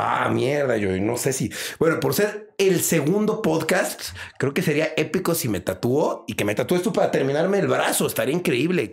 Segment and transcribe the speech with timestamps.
[0.00, 1.50] Ah, mierda, yo no sé si.
[1.80, 4.00] Bueno, por ser el segundo podcast,
[4.38, 7.66] creo que sería épico si me tatuó y que me tatúes tú para terminarme el
[7.66, 8.06] brazo.
[8.06, 8.92] Estaría increíble.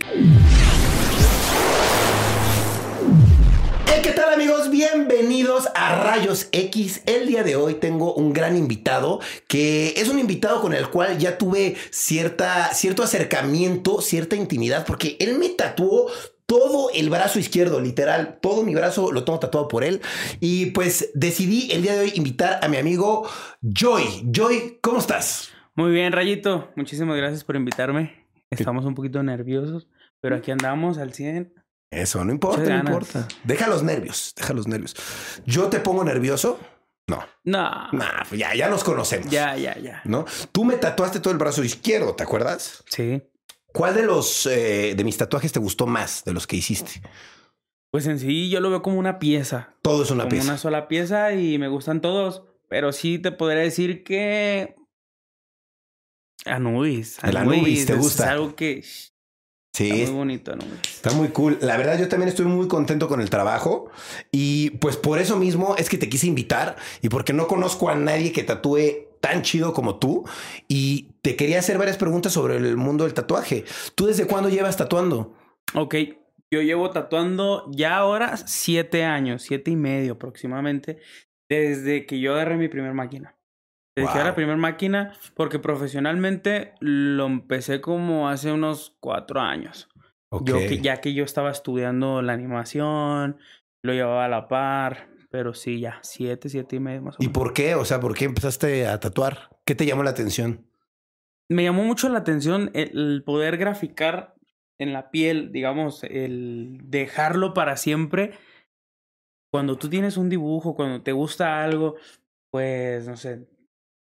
[4.02, 4.72] ¿Qué tal amigos?
[4.72, 7.02] Bienvenidos a Rayos X.
[7.06, 11.20] El día de hoy tengo un gran invitado que es un invitado con el cual
[11.20, 16.08] ya tuve cierta, cierto acercamiento, cierta intimidad, porque él me tatuó
[16.46, 20.02] todo el brazo izquierdo, literal, todo mi brazo lo tengo tatuado por él.
[20.40, 23.28] Y pues decidí el día de hoy invitar a mi amigo
[23.62, 24.30] Joy.
[24.32, 25.50] Joy, ¿cómo estás?
[25.76, 26.72] Muy bien, Rayito.
[26.76, 28.26] Muchísimas gracias por invitarme.
[28.50, 29.88] Estamos un poquito nerviosos,
[30.22, 31.54] pero aquí andamos al 100.
[31.92, 33.28] Eso, no importa, no importa.
[33.44, 34.96] Deja los nervios, deja los nervios.
[35.46, 36.60] ¿Yo te pongo nervioso?
[37.08, 37.24] No.
[37.44, 37.92] No.
[37.92, 39.30] No, pues ya, ya nos conocemos.
[39.30, 40.02] Ya, ya, ya.
[40.06, 40.26] ¿No?
[40.52, 42.84] Tú me tatuaste todo el brazo izquierdo, ¿te acuerdas?
[42.88, 43.22] Sí.
[43.76, 47.02] ¿Cuál de los eh, de mis tatuajes te gustó más de los que hiciste?
[47.92, 49.76] Pues en sí yo lo veo como una pieza.
[49.82, 50.48] Todo es una como pieza.
[50.48, 52.44] Una sola pieza y me gustan todos.
[52.70, 54.76] Pero sí te podría decir que.
[56.46, 57.18] Anubis.
[57.24, 58.32] El Anubis, ¿te es gusta?
[58.32, 58.82] algo que.
[59.74, 59.90] Sí.
[59.92, 60.80] Está muy bonito, Anubis.
[60.86, 61.58] Está muy cool.
[61.62, 63.92] La verdad, yo también estoy muy contento con el trabajo.
[64.32, 67.96] Y pues por eso mismo es que te quise invitar y porque no conozco a
[67.96, 70.24] nadie que tatúe tan chido como tú.
[70.68, 73.66] Y te quería hacer varias preguntas sobre el mundo del tatuaje.
[73.96, 75.34] ¿Tú desde cuándo llevas tatuando?
[75.74, 75.96] Ok.
[76.54, 81.00] Yo llevo tatuando ya ahora siete años, siete y medio aproximadamente,
[81.50, 83.36] desde que yo agarré mi primer máquina.
[83.96, 84.12] Desde que Wow.
[84.12, 89.90] agarré la primera máquina, porque profesionalmente lo empecé como hace unos cuatro años.
[90.32, 90.48] Ok.
[90.48, 93.38] Yo que, ya que yo estaba estudiando la animación,
[93.84, 97.26] lo llevaba a la par, pero sí, ya, siete, siete y medio más o ¿Y
[97.26, 97.34] menos.
[97.34, 97.76] por qué?
[97.76, 99.50] O sea, ¿por qué empezaste a tatuar?
[99.66, 100.66] ¿Qué te llamó la atención?
[101.50, 104.34] Me llamó mucho la atención el, el poder graficar
[104.80, 108.32] en la piel, digamos, el dejarlo para siempre.
[109.52, 111.96] Cuando tú tienes un dibujo, cuando te gusta algo,
[112.50, 113.46] pues, no sé,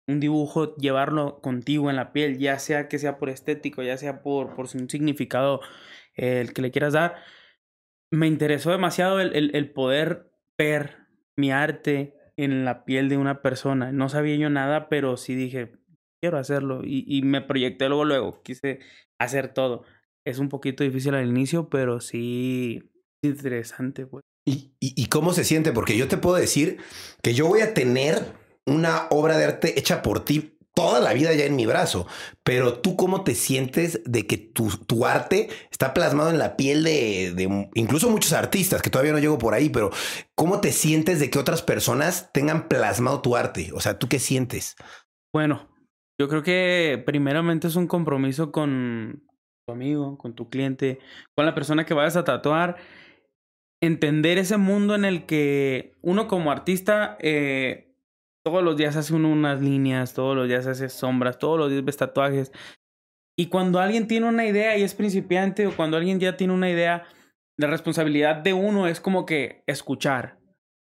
[0.06, 4.22] un dibujo, llevarlo contigo en la piel, ya sea que sea por estético, ya sea
[4.22, 5.60] por, por un significado
[6.14, 7.16] eh, el que le quieras dar.
[8.12, 11.05] Me interesó demasiado el, el, el poder ver
[11.36, 13.92] mi arte en la piel de una persona.
[13.92, 15.72] No sabía yo nada, pero sí dije,
[16.20, 16.82] quiero hacerlo.
[16.84, 18.42] Y, y me proyecté luego, luego.
[18.42, 18.80] Quise
[19.18, 19.84] hacer todo.
[20.24, 22.90] Es un poquito difícil al inicio, pero sí
[23.22, 24.22] es interesante, pues.
[24.46, 25.72] ¿Y, y, y cómo se siente?
[25.72, 26.78] Porque yo te puedo decir
[27.22, 28.22] que yo voy a tener
[28.64, 32.06] una obra de arte hecha por ti toda la vida ya en mi brazo.
[32.44, 36.84] Pero tú, ¿cómo te sientes de que tu, tu arte está plasmado en la piel
[36.84, 39.70] de, incluso muchos artistas que todavía no llego por ahí?
[39.70, 39.90] Pero
[40.34, 43.70] ¿cómo te sientes de que otras personas tengan plasmado tu arte?
[43.72, 44.76] O sea, ¿tú qué sientes?
[45.32, 45.66] Bueno,
[46.20, 49.24] yo creo que primeramente es un compromiso con
[49.66, 50.98] tu amigo, con tu cliente,
[51.34, 52.76] con la persona que vayas a tatuar.
[53.80, 57.85] Entender ese mundo en el que uno como artista eh,
[58.46, 61.84] todos los días hace uno unas líneas, todos los días hace sombras, todos los días
[61.84, 62.52] ves tatuajes.
[63.36, 66.70] Y cuando alguien tiene una idea y es principiante o cuando alguien ya tiene una
[66.70, 67.06] idea,
[67.58, 70.38] la responsabilidad de uno es como que escuchar.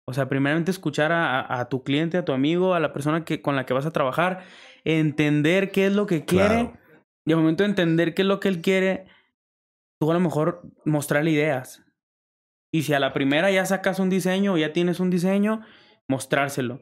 [0.07, 3.25] O sea, primeramente escuchar a, a, a tu cliente, a tu amigo, a la persona
[3.25, 4.43] que, con la que vas a trabajar,
[4.83, 6.47] entender qué es lo que quiere.
[6.47, 6.79] Claro.
[7.27, 9.05] Y al momento de entender qué es lo que él quiere,
[9.99, 11.83] tú a lo mejor mostrarle ideas.
[12.73, 15.61] Y si a la primera ya sacas un diseño o ya tienes un diseño,
[16.07, 16.81] mostrárselo.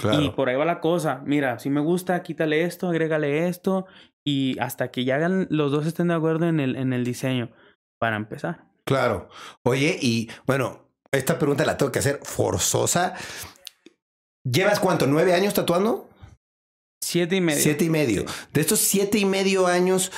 [0.00, 0.22] Claro.
[0.22, 1.22] Y por ahí va la cosa.
[1.26, 3.86] Mira, si me gusta, quítale esto, agrégale esto.
[4.24, 7.50] Y hasta que ya hagan, los dos estén de acuerdo en el, en el diseño.
[7.98, 8.64] Para empezar.
[8.86, 9.28] Claro.
[9.62, 13.14] Oye, y bueno, esta pregunta la tengo que hacer forzosa.
[14.42, 15.06] ¿Llevas cuánto?
[15.06, 16.08] ¿Nueve años tatuando?
[17.02, 17.60] Siete y medio.
[17.60, 18.24] Siete y medio.
[18.54, 20.12] De estos siete y medio años,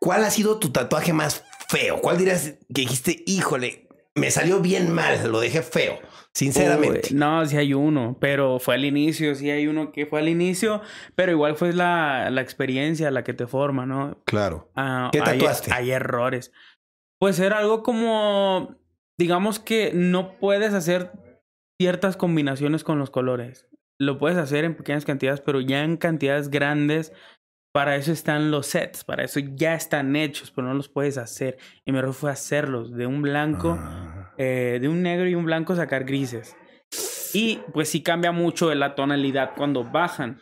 [0.00, 2.00] ¿cuál ha sido tu tatuaje más feo?
[2.00, 3.87] ¿Cuál dirías que dijiste, híjole,
[4.18, 5.98] me salió bien mal, lo dejé feo?
[6.34, 7.08] Sinceramente.
[7.10, 10.28] Uy, no, sí hay uno, pero fue al inicio, sí hay uno que fue al
[10.28, 10.82] inicio,
[11.14, 14.22] pero igual fue la, la experiencia la que te forma, ¿no?
[14.24, 14.70] Claro.
[14.76, 15.72] Ah, ¿Qué hay- tatuaste?
[15.72, 16.52] Hay, errores.
[17.20, 18.76] Pues era algo como,
[19.18, 21.12] digamos que no puedes hacer
[21.80, 23.66] ciertas combinaciones con los colores.
[24.00, 27.12] Lo puedes hacer en pequeñas cantidades, pero ya en cantidades grandes,
[27.72, 31.58] para eso están los sets, para eso ya están hechos, pero no los puedes hacer.
[31.84, 35.44] Y mi error fue hacerlos de un blanco, Ah, eh, de un negro y un
[35.44, 36.56] blanco sacar grises.
[37.34, 40.40] Y pues sí cambia mucho la tonalidad cuando bajan.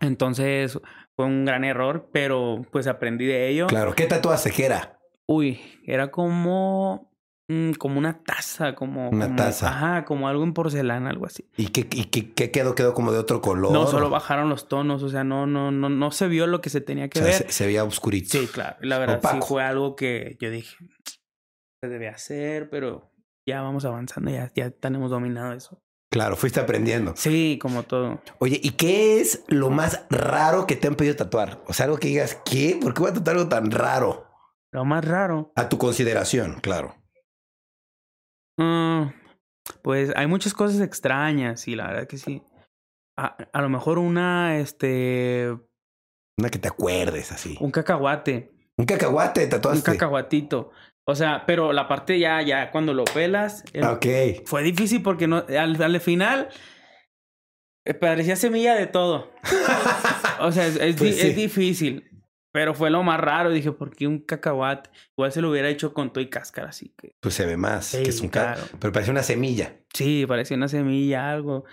[0.00, 0.78] Entonces
[1.16, 3.66] fue un gran error, pero pues aprendí de ello.
[3.66, 3.94] claro.
[3.94, 4.98] ¿Qué tatuaje era?
[5.26, 7.12] Uy, era como,
[7.48, 9.08] mm, como una taza, como...
[9.10, 9.68] Una como- taza.
[9.70, 11.44] Ajá, como algo en porcelana, algo así.
[11.56, 12.74] ¿Y qué, y qué, qué quedó?
[12.74, 13.72] ¿Quedó como de otro color?
[13.72, 16.70] No, solo bajaron los tonos, o sea, no, no, no, no se vio lo que
[16.70, 17.34] se tenía O que sea, ver.
[17.34, 18.38] se, se veía oscurito.
[18.38, 18.76] Sí, claro.
[18.80, 19.42] La verdad Opaco.
[19.42, 20.76] sí fue algo que yo dije,
[21.82, 23.10] se debe hacer, pero
[23.46, 25.82] ya vamos avanzando, ya, ya tenemos dominado eso.
[26.10, 27.12] Claro, fuiste aprendiendo.
[27.16, 28.22] Sí, como todo.
[28.38, 31.62] Oye, ¿y qué es lo más raro que te han pedido tatuar?
[31.66, 32.78] O sea, algo que digas, ¿qué?
[32.80, 34.26] ¿Por qué voy a tatuar algo tan raro?
[34.72, 35.52] Lo más raro.
[35.54, 36.94] A tu consideración, claro.
[38.58, 39.10] Mm,
[39.82, 42.42] pues hay muchas cosas extrañas, sí, la verdad que sí.
[43.16, 45.56] A, a lo mejor una, este,
[46.38, 47.56] Una que te acuerdes así.
[47.60, 48.52] un cacahuate.
[48.76, 49.92] Un cacahuate Un tatuaste.
[49.92, 50.70] cacahuatito.
[51.06, 54.06] O sea, pero la parte ya, ya, cuando lo pelas, el- Ah, Ok.
[54.44, 56.48] fue difícil porque no, al, al final
[57.86, 59.32] eh, parecía semilla de todo.
[60.40, 61.28] O sea, es, es di- Pues sí.
[61.28, 62.17] es difícil.
[62.52, 63.50] Pero fue lo más raro.
[63.50, 64.90] Dije, ¿por qué un cacahuate?
[65.16, 67.14] Igual se lo hubiera hecho con todo y cáscara, así que.
[67.20, 68.62] Pues se ve más, Sí, que es un claro.
[68.80, 69.76] Pero parece una semilla.
[69.92, 71.64] Sí, parecía una semilla, algo.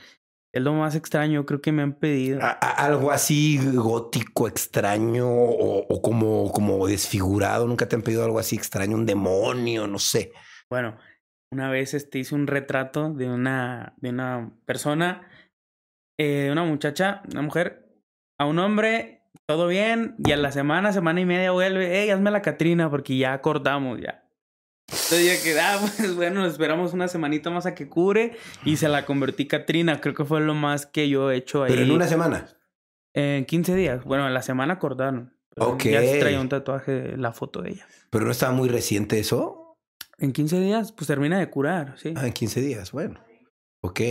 [0.54, 2.42] Es lo más extraño, creo que me han pedido.
[2.42, 7.68] A- a- algo así gótico, extraño o, o como, como desfigurado.
[7.68, 10.32] Nunca te han pedido algo así extraño, un demonio, no sé.
[10.70, 10.98] Bueno,
[11.52, 15.28] una vez este, hice un retrato de una, de una persona,
[16.18, 17.94] eh, de una muchacha, una mujer,
[18.40, 19.15] a un hombre,
[19.48, 23.18] todo bien, y a la semana, semana y media vuelve, hey, hazme la Catrina porque
[23.18, 24.26] ya acordamos, ya.
[24.88, 28.88] Entonces ya que, ah, pues bueno, esperamos una semanita más a que cure y se
[28.88, 30.00] la convertí Catrina.
[30.00, 31.72] Creo que fue lo más que yo he hecho ahí.
[31.72, 32.48] Pero en una semana.
[33.14, 34.04] En 15 días.
[34.04, 35.36] Bueno, en la semana acordaron.
[35.58, 35.86] Ok.
[35.86, 37.88] Ya se traía un tatuaje, la foto de ella.
[38.10, 39.78] Pero no estaba muy reciente eso.
[40.18, 42.14] En 15 días, pues termina de curar, sí.
[42.16, 42.92] Ah, en 15 días.
[42.92, 43.20] Bueno.
[43.82, 44.02] Ok.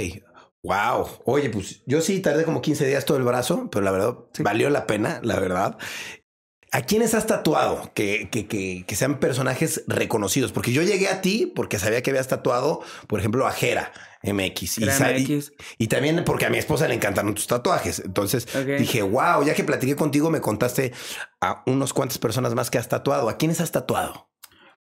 [0.65, 1.07] Wow.
[1.27, 4.43] Oye, pues yo sí tardé como 15 días todo el brazo, pero la verdad Sí.
[4.43, 5.77] valió la pena, la verdad.
[6.73, 7.93] ¿A quiénes has tatuado?
[7.95, 10.51] Que, que, que, que sean personajes reconocidos.
[10.51, 13.93] Porque yo llegué a ti porque sabía que habías tatuado, por ejemplo, a Jera
[14.25, 14.79] MX.
[14.79, 15.53] Y, MX.
[15.79, 18.01] y también porque a mi esposa le encantaron tus tatuajes.
[18.01, 20.93] Entonces dije, wow, ya que platiqué contigo, me contaste
[21.41, 23.29] a unos cuantas personas más que has tatuado.
[23.29, 24.31] ¿A quiénes has tatuado?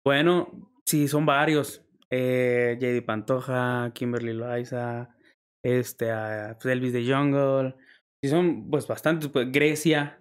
[0.04, 0.50] Bueno,
[0.86, 1.82] sí, son varios.
[2.10, 5.16] Eh, JD Pantoja, Kimberly Loaiza,
[5.62, 7.74] este, a pues, Elvis de Jungle.
[8.22, 9.28] Sí, son pues bastantes.
[9.28, 10.20] Pues Grecia,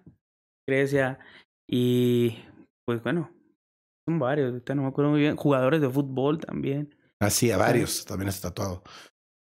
[0.68, 1.18] Grecia.
[1.68, 2.38] Y
[2.84, 3.30] pues bueno,
[4.06, 4.50] son varios.
[4.50, 5.36] Ahorita no me acuerdo muy bien.
[5.36, 6.94] Jugadores de fútbol también.
[7.20, 8.82] Así, a varios también has tatuado.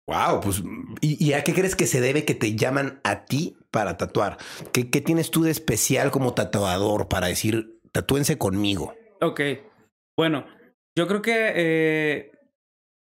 [0.10, 0.64] Wow, pues,
[1.02, 4.38] ¿y, y a qué crees que se debe que te llaman a ti para tatuar?
[4.74, 8.96] ¿Qué, qué tienes tú de especial como tatuador para decir, tatúense conmigo?
[9.22, 9.42] Ok.
[10.18, 10.46] Bueno,
[10.98, 12.32] yo creo que eh,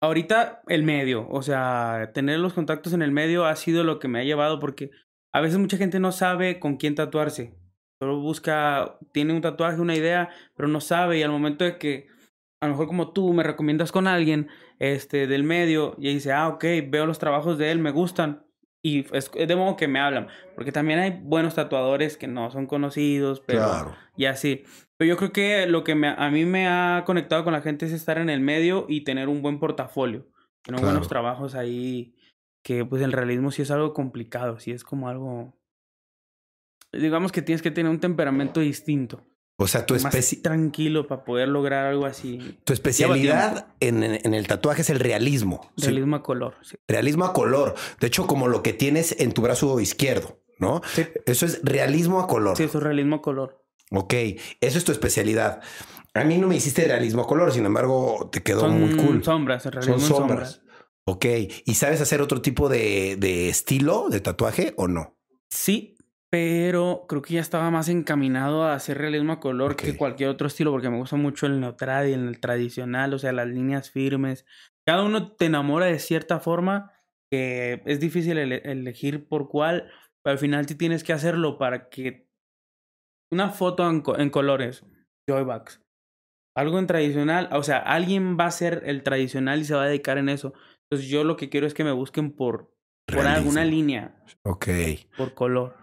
[0.01, 4.07] ahorita el medio, o sea, tener los contactos en el medio ha sido lo que
[4.07, 4.91] me ha llevado porque
[5.33, 7.55] a veces mucha gente no sabe con quién tatuarse.
[8.01, 12.07] Solo busca, tiene un tatuaje, una idea, pero no sabe y al momento de que
[12.61, 14.49] a lo mejor como tú me recomiendas con alguien
[14.79, 18.45] este del medio y dice, ah, ok, veo los trabajos de él, me gustan.
[18.81, 22.65] Y es de modo que me hablan, porque también hay buenos tatuadores que no son
[22.65, 23.59] conocidos, pero
[24.15, 24.63] y así.
[24.95, 27.85] Pero yo creo que lo que me, a mí me ha conectado con la gente
[27.85, 30.27] es estar en el medio y tener un buen portafolio.
[30.61, 30.93] Tener Claro.
[30.93, 32.15] buenos trabajos ahí.
[32.63, 35.53] Que pues el realismo sí es algo complicado, sí es como algo.
[36.91, 39.23] Digamos que tienes que tener un temperamento distinto.
[39.61, 42.57] O sea, tu, más especi- tranquilo para poder lograr algo así.
[42.63, 45.69] tu especialidad en, en- el tatuaje es el realismo.
[45.77, 45.85] ¿sí?
[45.87, 46.55] Realismo a color.
[46.61, 46.77] Sí.
[46.87, 47.75] Realismo a color.
[47.99, 50.81] De hecho, como lo que tienes en tu brazo izquierdo, ¿no?
[50.93, 51.05] Sí.
[51.25, 52.55] Eso es realismo a color.
[52.55, 53.61] Sí, eso es realismo a color.
[53.91, 54.13] Ok,
[54.61, 55.61] eso es tu especialidad.
[56.13, 59.23] A mí no me hiciste realismo a color, sin embargo, te quedó Son muy cool.
[59.23, 60.61] sombras, realismo Son en sombras.
[61.05, 61.25] Ok,
[61.65, 65.17] ¿y sabes hacer otro tipo de, de estilo de tatuaje o no?
[65.49, 65.95] Sí,
[66.31, 70.47] pero creo que ya estaba más encaminado a hacer realismo a color que cualquier otro
[70.47, 74.45] estilo, porque me gusta mucho el neotrad y el tradicional, o sea, las líneas firmes.
[74.85, 76.91] Cada uno te enamora de cierta forma
[77.31, 79.89] que es difícil ele- elegir por cuál,
[80.23, 82.27] pero al final sí tienes que hacerlo para que
[83.31, 84.83] una foto en, co- en colores,
[85.29, 85.81] Joybucks,
[86.55, 89.87] algo en tradicional, o sea, alguien va a ser el tradicional y se va a
[89.87, 90.53] dedicar en eso.
[90.83, 92.73] Entonces yo lo que quiero es que me busquen por,
[93.07, 94.67] por alguna línea, Ok,
[95.15, 95.75] por color.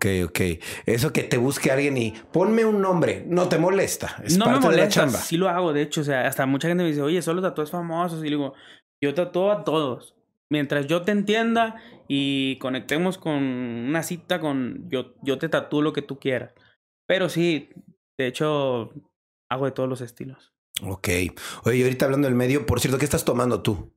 [0.00, 0.40] Ok, ok.
[0.86, 4.16] Eso que te busque alguien y ponme un nombre, no te molesta.
[4.24, 6.46] Es no me parte de la molesta, sí lo hago, de hecho, o sea, hasta
[6.46, 8.54] mucha gente me dice, oye, solo tatúas famosos, y digo,
[9.02, 10.14] yo tatúo a todos.
[10.52, 11.76] Mientras yo te entienda
[12.08, 16.54] y conectemos con una cita con yo, yo te tatúo lo que tú quieras.
[17.06, 17.70] Pero sí,
[18.18, 18.90] de hecho,
[19.48, 20.52] hago de todos los estilos.
[20.82, 21.08] Ok.
[21.64, 23.92] Oye, ahorita hablando del medio, por cierto, ¿qué estás tomando tú?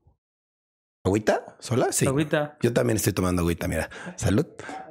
[1.05, 1.57] ¿Agüita?
[1.59, 1.91] ¿Sola?
[1.91, 2.05] Sí.
[2.05, 3.89] Ahorita, Yo también estoy tomando agüita, mira.
[4.15, 4.45] Salud.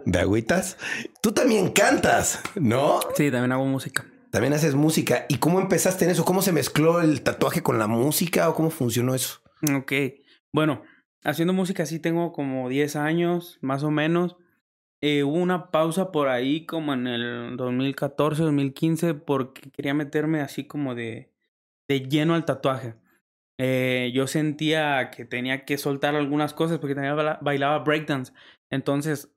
[0.05, 0.77] De agüitas.
[1.23, 3.01] Tú también cantas, ¿no?
[3.15, 4.05] sí, también hago música.
[4.31, 5.25] También haces música.
[5.31, 6.27] ¿Y cómo empezaste en eso?
[6.27, 9.41] ¿Cómo se mezcló el tatuaje con la música o cómo funcionó eso?
[9.75, 9.93] Ok,
[10.53, 10.83] bueno,
[11.25, 14.37] haciendo música sí tengo como 10 años, más o menos.
[15.01, 20.65] Eh, hubo una pausa por ahí como en el 2014, 2015, porque quería meterme así
[20.65, 21.33] como de,
[21.89, 22.97] de lleno al tatuaje.
[23.59, 28.33] Eh, yo sentía que tenía que soltar algunas cosas porque también bailaba breakdance.
[28.71, 29.35] Entonces,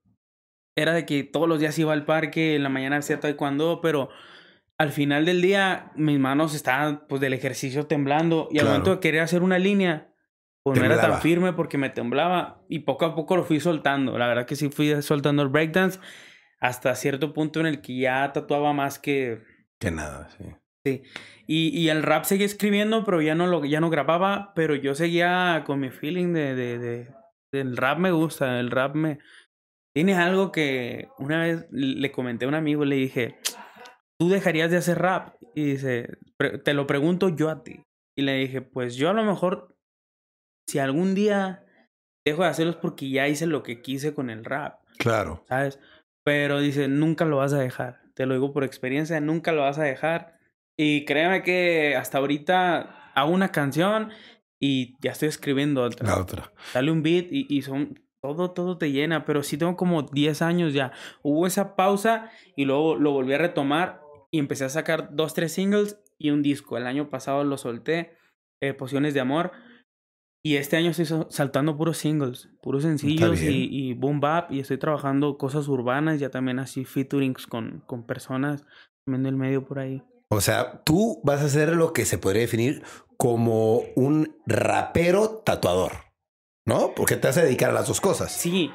[0.76, 4.10] era de que todos los días iba al parque, en la mañana hacía taekwondo, pero
[4.78, 9.00] al final del día mis manos estaban pues del ejercicio temblando y al momento de
[9.00, 10.14] querer hacer una línea,
[10.64, 14.18] pues no era tan firme porque me temblaba y poco a poco lo fui soltando.
[14.18, 16.00] La verdad que sí fui soltando el breakdance
[16.60, 19.44] hasta cierto punto en el que ya tatuaba más que...
[19.80, 20.46] Que nada, sí.
[20.86, 21.04] Sí.
[21.48, 24.96] Y, y el rap seguía escribiendo, pero ya no, lo, ya no grababa, pero yo
[24.96, 27.14] seguía con mi feeling de, de, de...
[27.52, 29.20] El rap me gusta, el rap me...
[29.96, 33.40] Tiene algo que una vez le comenté a un amigo, le dije,
[34.20, 35.36] ¿tú dejarías de hacer rap?
[35.54, 36.18] Y dice,
[36.64, 37.82] te lo pregunto yo a ti.
[38.18, 39.76] Y le dije, pues yo a lo mejor,
[40.68, 41.64] si algún día
[42.26, 44.82] dejo de hacerlo es porque ya hice lo que quise con el rap.
[44.98, 45.46] Claro.
[45.48, 45.80] ¿Sabes?
[46.26, 48.02] Pero dice, nunca lo vas a dejar.
[48.16, 50.35] Te lo digo por experiencia, nunca lo vas a dejar.
[50.78, 54.12] Y créeme que hasta ahorita hago una canción
[54.60, 56.08] y ya estoy escribiendo otra.
[56.08, 56.52] La otra.
[56.74, 60.42] Dale un beat y, y son todo, todo te llena, pero sí tengo como 10
[60.42, 60.92] años ya.
[61.22, 64.02] Hubo esa pausa y luego lo volví a retomar
[64.32, 66.78] y empecé a sacar dos, tres singles y un disco.
[66.78, 68.18] El año pasado lo solté,
[68.62, 69.52] eh, Pociones de Amor.
[70.44, 74.52] Y este año estoy saltando puros singles, puros sencillos y, y, boom bap.
[74.52, 78.64] Y estoy trabajando cosas urbanas, ya también así featurings con, con personas
[79.06, 80.04] también del medio por ahí.
[80.30, 82.84] O sea, tú vas a ser lo que se podría definir
[83.18, 85.92] como un rapero tatuador,
[86.66, 86.94] ¿no?
[86.96, 88.32] Porque te vas a dedicar a las dos cosas.
[88.32, 88.72] Sí.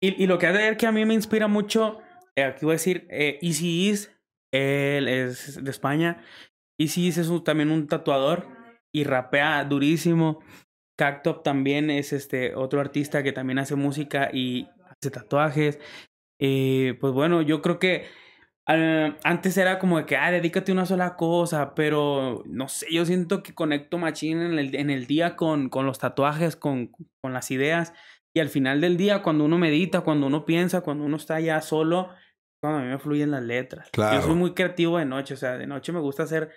[0.00, 1.98] Y, y lo que hay que a mí me inspira mucho,
[2.36, 4.12] eh, aquí voy a decir, eh, Easy Is,
[4.52, 6.24] él es de España.
[6.78, 8.48] Easy Is es también un tatuador
[8.94, 10.40] y rapea durísimo.
[10.98, 15.78] Cactop también es este otro artista que también hace música y hace tatuajes.
[16.40, 18.06] Eh, pues bueno, yo creo que
[18.68, 22.86] uh, antes era como de que, ah, dedícate a una sola cosa, pero no sé,
[22.90, 26.92] yo siento que conecto machín en el, en el día con, con los tatuajes, con,
[27.20, 27.92] con las ideas.
[28.34, 31.60] Y al final del día, cuando uno medita, cuando uno piensa, cuando uno está ya
[31.62, 32.10] solo,
[32.60, 33.88] cuando a mí me fluyen las letras.
[33.92, 34.16] Claro.
[34.16, 36.50] Yo soy muy creativo de noche, o sea, de noche me gusta hacer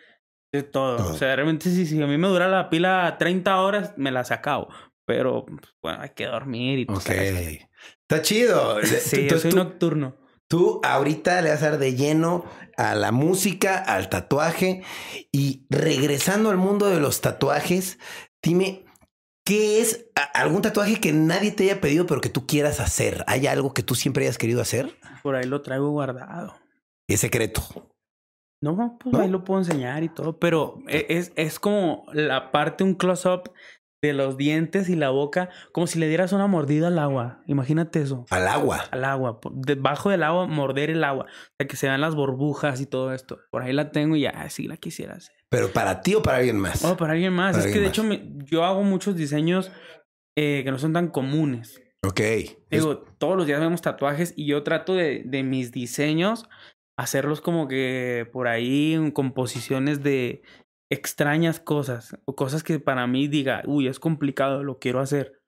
[0.51, 1.11] de todo.
[1.11, 4.31] O sea, realmente si, si a mí me dura la pila 30 horas, me las
[4.31, 4.67] acabo.
[5.05, 6.97] Pero, pues, bueno, hay que dormir y todo.
[6.97, 7.09] Ok.
[7.09, 8.81] Está chido.
[8.83, 10.17] sí, yo soy nocturno.
[10.49, 12.43] Tú ahorita le vas a dar de lleno
[12.75, 14.81] a la música, al tatuaje.
[15.31, 17.99] Y regresando al mundo de los tatuajes,
[18.41, 18.83] dime,
[19.45, 23.23] ¿qué es algún tatuaje que nadie te haya pedido pero que tú quieras hacer?
[23.27, 24.97] ¿Hay algo que tú siempre hayas querido hacer?
[25.21, 26.55] Por ahí lo traigo guardado.
[27.07, 27.61] ¿Es secreto?
[28.61, 32.83] No, pues ahí lo puedo enseñar y todo, pero e, es, es como la parte,
[32.83, 33.51] un close-up
[34.01, 37.43] de los dientes y la boca, como si le dieras una mordida al agua.
[37.47, 38.25] Imagínate eso.
[38.29, 38.85] Al agua.
[38.91, 39.39] Al agua.
[39.51, 41.25] Debajo del agua, morder el agua.
[41.25, 43.39] O sea, que se vean las burbujas y todo esto.
[43.51, 45.35] Por ahí la tengo y ya, sí la quisiera hacer.
[45.49, 46.83] ¿Pero para ti o para alguien más?
[46.85, 47.57] Oh, para alguien más.
[47.57, 48.03] es que de hecho
[48.45, 49.71] yo hago muchos diseños
[50.37, 51.81] eh, que no son tan comunes.
[52.05, 52.21] Ok.
[52.69, 56.47] Digo, todos los días vemos tatuajes y yo trato de, de mis diseños
[56.97, 60.41] hacerlos como que por ahí en composiciones de
[60.91, 65.39] extrañas cosas o cosas que para mí diga, uy, es complicado, lo quiero hacer.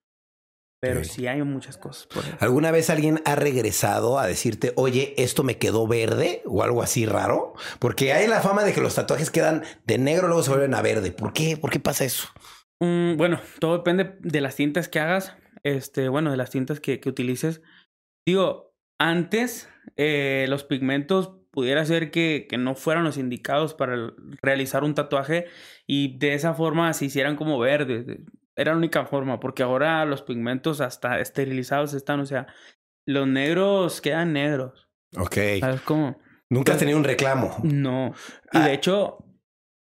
[0.81, 2.07] Pero sí hay muchas cosas.
[2.07, 6.81] Por ¿Alguna vez alguien ha regresado a decirte, oye, esto me quedó verde o algo
[6.81, 7.53] así raro?
[7.77, 10.81] Porque hay la fama de que los tatuajes quedan de negro, luego se vuelven a
[10.81, 11.11] verde.
[11.11, 11.55] ¿Por qué?
[11.55, 12.29] ¿Por qué pasa eso?
[12.79, 16.99] Mm, bueno, todo depende de las tintas que hagas este, bueno, de las tintas que,
[16.99, 17.61] que utilices.
[18.25, 24.83] Digo, antes eh, los pigmentos pudiera ser que, que, no fueran los indicados para realizar
[24.83, 25.45] un tatuaje
[25.85, 28.05] y de esa forma se hicieran como verdes.
[28.55, 32.47] Era la única forma, porque ahora los pigmentos hasta esterilizados están, o sea,
[33.05, 34.89] los negros quedan negros.
[35.17, 35.37] Ok.
[35.59, 36.19] ¿Sabes cómo?
[36.49, 37.57] Nunca has tenido un reclamo.
[37.63, 38.13] No.
[38.51, 38.73] Y de ah.
[38.73, 39.25] hecho,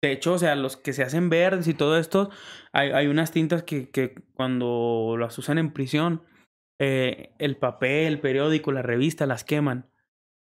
[0.02, 2.30] de hecho, o sea, los que se hacen verdes y todo esto,
[2.73, 6.25] hay, hay unas tintas que, que cuando las usan en prisión,
[6.78, 9.90] eh, el papel, el periódico, la revista las queman.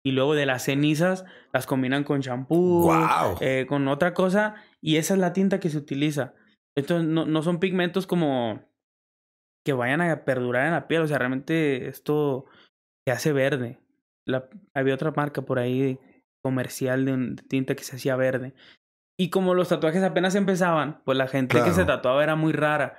[0.05, 3.37] Y luego de las cenizas las combinan con champú, wow.
[3.41, 6.35] eh, con otra cosa, y esa es la tinta que se utiliza.
[6.77, 8.61] Entonces, no, no son pigmentos como
[9.65, 12.47] que vayan a perdurar en la piel, o sea, realmente esto
[13.07, 13.79] se hace verde.
[14.27, 15.99] La, había otra marca por ahí
[16.45, 18.55] comercial de, un, de tinta que se hacía verde.
[19.19, 21.67] Y como los tatuajes apenas empezaban, pues la gente claro.
[21.67, 22.99] que se tatuaba era muy rara.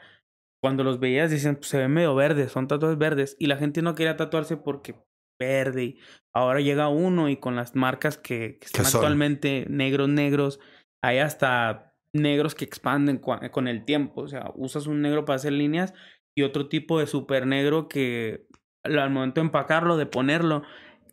[0.61, 3.35] Cuando los veías dicen, pues se ven medio verdes, son tatuajes verdes.
[3.39, 4.95] Y la gente no quería tatuarse porque
[5.43, 5.83] verde.
[5.83, 5.99] Y
[6.33, 10.59] ahora llega uno y con las marcas que, que están actualmente negros, negros,
[11.03, 14.21] hay hasta negros que expanden con el tiempo.
[14.21, 15.93] O sea, usas un negro para hacer líneas
[16.35, 18.47] y otro tipo de super negro que
[18.83, 20.63] al momento de empacarlo, de ponerlo,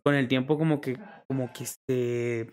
[0.02, 2.52] con el tiempo como que, como que se,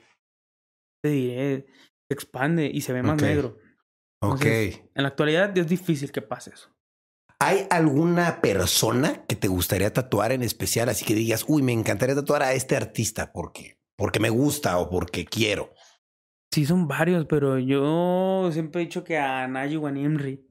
[1.04, 1.66] te diré,
[2.10, 3.30] se expande y se ve más okay.
[3.30, 3.58] negro.
[4.22, 4.46] Ok.
[4.46, 6.77] En la actualidad es difícil que pase eso.
[7.40, 10.90] ¿Hay alguna persona que te gustaría tatuar en especial?
[10.90, 14.90] Así que digas, uy, me encantaría tatuar a este artista porque, porque me gusta o
[14.90, 15.72] porque quiero.
[16.52, 20.48] Sí, son varios, pero yo siempre he dicho que a Nayi Wanimri.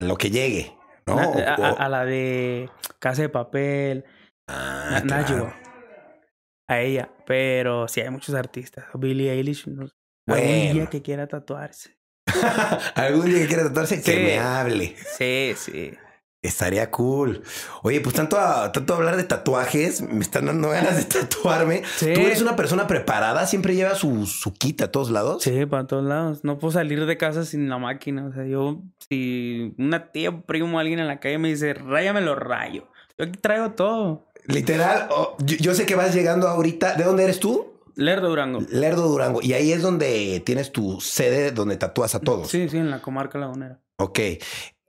[0.00, 0.74] Lo que llegue,
[1.06, 1.16] ¿no?
[1.16, 4.04] Na- a, a- o- a la de Casa de Papel.
[4.48, 5.44] Ah, Na- claro.
[5.44, 5.56] Najwa.
[6.68, 7.12] A ella.
[7.26, 8.86] Pero sí hay muchos artistas.
[8.94, 9.66] Billie Eilish.
[9.66, 9.94] No, sé.
[10.26, 10.72] Algún Bueno.
[10.74, 11.98] día que quiera tatuarse.
[12.94, 14.96] Algún día que quiera tatuarse, que me hable.
[15.18, 15.92] Sí, sí.
[16.42, 17.42] Estaría cool.
[17.84, 21.82] Oye, pues tanto, a- tanto hablar de tatuajes, me están dando ganas de tatuarme.
[21.96, 22.12] Sí.
[22.14, 23.46] ¿Tú eres una persona preparada?
[23.46, 25.42] ¿Siempre lleva su, su kit a todos lados?
[25.44, 26.40] Sí, para todos lados.
[26.42, 28.26] No puedo salir de casa sin la máquina.
[28.26, 32.36] O sea, yo, si una tía, primo, alguien en la calle me dice, ráyame los
[32.36, 32.88] rayo.
[33.18, 34.26] Yo aquí traigo todo.
[34.46, 36.94] Literal, oh, yo, yo sé que vas llegando ahorita.
[36.96, 37.68] ¿De dónde eres tú?
[37.94, 38.60] Lerdo Durango.
[38.68, 39.40] Lerdo Durango.
[39.42, 42.48] Y ahí es donde tienes tu sede donde tatúas a todos.
[42.48, 43.78] Sí, sí, en la comarca lagunera.
[43.98, 44.18] Ok.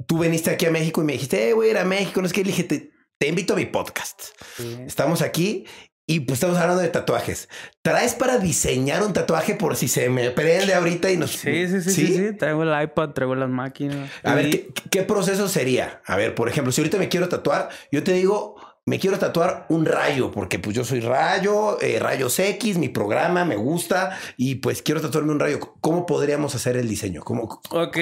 [0.07, 2.21] Tú viniste aquí a México y me dijiste, eh, voy a ir a México.
[2.21, 4.21] No es que le dije, te, te invito a mi podcast.
[4.57, 4.77] Sí.
[4.85, 5.65] Estamos aquí
[6.05, 7.47] y pues estamos hablando de tatuajes.
[7.81, 11.31] ¿Traes para diseñar un tatuaje por si se me prende ahorita y nos...
[11.31, 12.37] Sí, sí, sí, sí, sí.
[12.37, 14.09] Traigo el iPad, traigo las máquinas.
[14.23, 16.01] A ver, ¿qué, qué proceso sería?
[16.05, 18.55] A ver, por ejemplo, si ahorita me quiero tatuar, yo te digo,
[18.85, 23.45] me quiero tatuar un rayo, porque pues yo soy rayo, eh, rayos X, mi programa
[23.45, 25.59] me gusta y pues quiero tatuarme un rayo.
[25.79, 27.21] ¿Cómo podríamos hacer el diseño?
[27.23, 27.61] ¿Cómo?
[27.69, 27.97] Ok,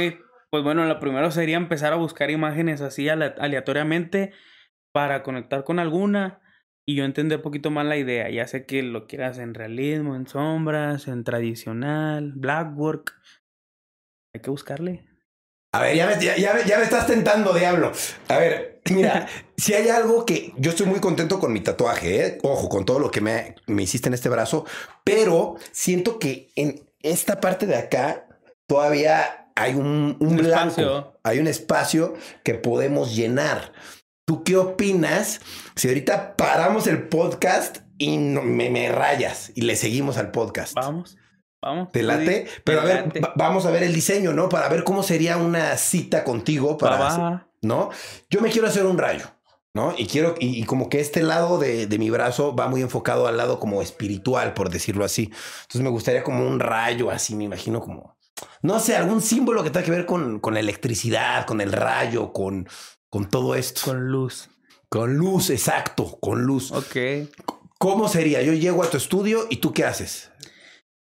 [0.51, 4.33] pues bueno, lo primero sería empezar a buscar imágenes así ale- aleatoriamente
[4.93, 6.41] para conectar con alguna
[6.85, 8.29] y yo entender un poquito más la idea.
[8.29, 13.13] Ya sé que lo quieras en realismo, en sombras, en tradicional, blackwork.
[14.35, 15.07] Hay que buscarle.
[15.73, 17.93] A ver, ya me, ya, ya me- ya me estás tentando, diablo.
[18.27, 19.27] A ver, mira,
[19.57, 22.37] si hay algo que yo estoy muy contento con mi tatuaje, ¿eh?
[22.43, 24.65] ojo, con todo lo que me, me hiciste en este brazo,
[25.05, 28.27] pero siento que en esta parte de acá
[28.67, 31.19] todavía hay un, un Un blanco, espacio.
[31.23, 33.73] hay un espacio que podemos llenar.
[34.25, 35.41] ¿Tú qué opinas
[35.75, 40.73] si ahorita paramos el podcast y no- me, me rayas y le seguimos al podcast?
[40.75, 41.17] Vamos,
[41.61, 41.91] vamos.
[41.91, 42.47] ¿Te late?
[42.63, 44.47] Pero a ver, vamos a ver el diseño, ¿no?
[44.49, 47.47] Para ver cómo sería una cita contigo para.
[47.61, 47.89] ¿no?
[48.29, 49.25] Yo me quiero hacer un rayo,
[49.75, 49.93] ¿no?
[49.97, 53.27] Y quiero, y, y como que este lado de, de mi brazo va muy enfocado
[53.27, 55.25] al lado como espiritual, por decirlo así.
[55.25, 58.17] Entonces me gustaría como un rayo así, me imagino como,
[58.61, 62.31] no sé, algún símbolo que tenga que ver con, con la electricidad, con el rayo,
[62.33, 62.67] con,
[63.09, 63.81] con todo esto.
[63.83, 64.49] Con, Con luz.
[65.07, 66.71] luz, exacto, con luz.
[66.71, 66.95] Ok.
[67.77, 68.41] ¿Cómo sería?
[68.41, 70.31] Yo llego a tu estudio y tú qué haces?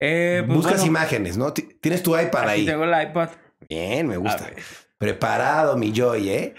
[0.00, 1.52] Eh, pues Buscas bueno, imágenes, ¿no?
[1.52, 2.64] Ti- Tienes tu iPad ahí.
[2.66, 3.30] tengo el iPad.
[3.68, 4.50] Bien, me gusta.
[4.96, 6.54] Preparado, mi Joy, ¿eh?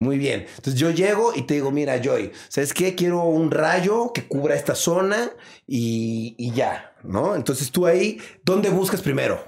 [0.00, 0.46] Muy bien.
[0.56, 2.94] Entonces yo llego y te digo, mira, Joy, ¿sabes qué?
[2.94, 5.30] Quiero un rayo que cubra esta zona
[5.66, 7.34] y, y ya, ¿no?
[7.34, 9.42] Entonces tú ahí, ¿dónde buscas primero?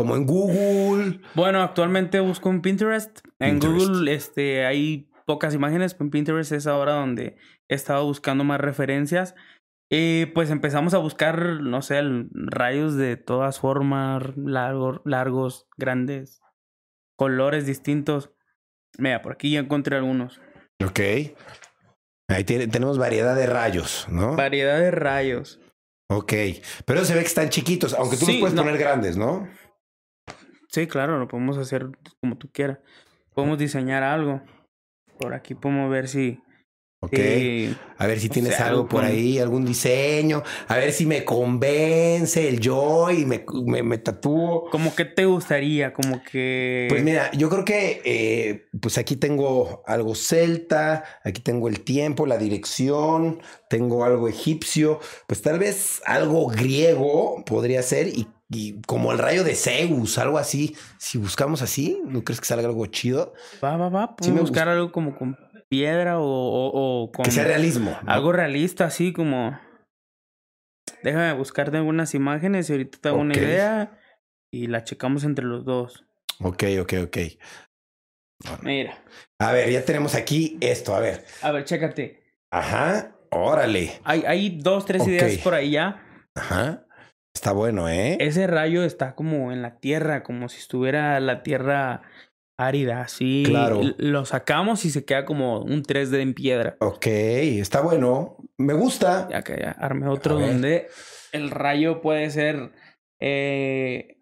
[0.00, 1.20] Como en Google.
[1.34, 3.20] Bueno, actualmente busco en Pinterest.
[3.38, 3.58] En.
[3.58, 7.36] Google este, hay pocas imágenes, pero en Pinterest es ahora donde
[7.68, 9.34] he estado buscando más referencias.
[9.90, 12.00] Y pues empezamos a buscar, no sé,
[12.32, 16.40] rayos de todas formas, largos, largos, grandes,
[17.16, 18.30] colores distintos.
[18.98, 20.40] Mira, por aquí ya encontré algunos.
[20.84, 21.00] Ok.
[22.28, 24.36] Ahí tiene- tenemos variedad de rayos, ¿no?
[24.36, 25.60] Variedad de rayos.
[26.08, 26.32] ok.
[26.86, 28.62] Pero se ve que están chiquitos, aunque tú los puedes no.
[28.62, 29.48] poner grandes, ¿no?
[30.70, 31.86] Sí, claro, lo podemos hacer
[32.20, 32.78] como tú quieras.
[33.34, 34.40] Podemos diseñar algo.
[35.18, 36.38] Por aquí podemos ver si...
[37.02, 37.14] Ok.
[37.16, 40.42] si- A ver si tienes sea, algo por ahí, algún diseño.
[40.68, 44.68] A ver si me convence el Joy y me, me, me tatúo.
[44.70, 46.86] como que te gustaría, como que...
[46.90, 52.26] Pues mira, yo creo que eh, pues aquí tengo algo celta, aquí tengo el tiempo,
[52.26, 59.12] la dirección, tengo algo egipcio, pues tal vez algo griego podría ser y, y como
[59.12, 60.76] el rayo de Zeus, algo así.
[60.98, 63.32] Si buscamos así, ¿no crees que salga algo chido?
[63.62, 64.16] Va, va, va.
[64.20, 67.96] Sí buscar algo como con piedra o, o, o con Que sea realismo.
[68.02, 68.10] ¿no?
[68.12, 69.58] algo realista, así como.
[71.02, 73.98] Déjame buscarte algunas imágenes y ahorita te hago una idea
[74.52, 76.04] y la checamos entre los dos.
[76.40, 77.18] Ok, ok, ok.
[78.62, 78.98] Mira,
[79.38, 81.24] A ver, ya tenemos aquí esto, a ver.
[81.42, 82.22] a ver, chécate.
[82.50, 84.00] Ajá, órale.
[84.04, 86.02] Hay, hay dos, tres ideas por ahí ya.
[86.34, 86.86] Ajá.
[87.34, 88.16] Está bueno, ¿eh?
[88.20, 92.02] Ese rayo está como en la tierra, como si estuviera la tierra
[92.58, 93.44] árida, así.
[93.46, 93.80] Claro.
[93.96, 96.76] Lo sacamos y se queda como un 3D en piedra.
[96.80, 98.36] Ok, está bueno.
[98.58, 99.28] Me gusta.
[99.30, 100.48] Ya que ya armé otro A ver.
[100.52, 100.88] donde
[101.32, 102.72] el rayo puede ser
[103.20, 104.18] eh,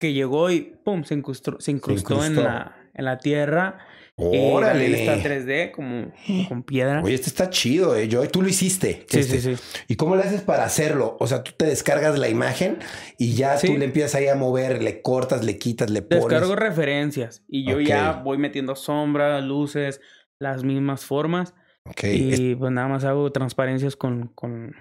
[0.00, 2.42] que llegó y pum, se incrustó, se incrustó, en, incrustó.
[2.42, 4.88] la, en la tierra Órale.
[4.88, 6.12] Y está 3D como
[6.48, 7.02] con piedra.
[7.02, 8.08] Oye, este está chido, eh.
[8.08, 9.06] Yo, tú lo hiciste.
[9.08, 9.40] Sí, este.
[9.40, 9.62] sí, sí.
[9.88, 11.16] ¿Y cómo le haces para hacerlo?
[11.18, 12.78] O sea, tú te descargas la imagen
[13.18, 13.68] y ya Sí.
[13.68, 16.24] tú le empiezas ahí a mover, le cortas, le quitas, le pones.
[16.28, 20.00] Descargo referencias y yo ya voy metiendo sombras, luces,
[20.38, 21.54] las mismas formas.
[21.88, 24.76] Ok, Y es- pues nada más hago transparencias con, con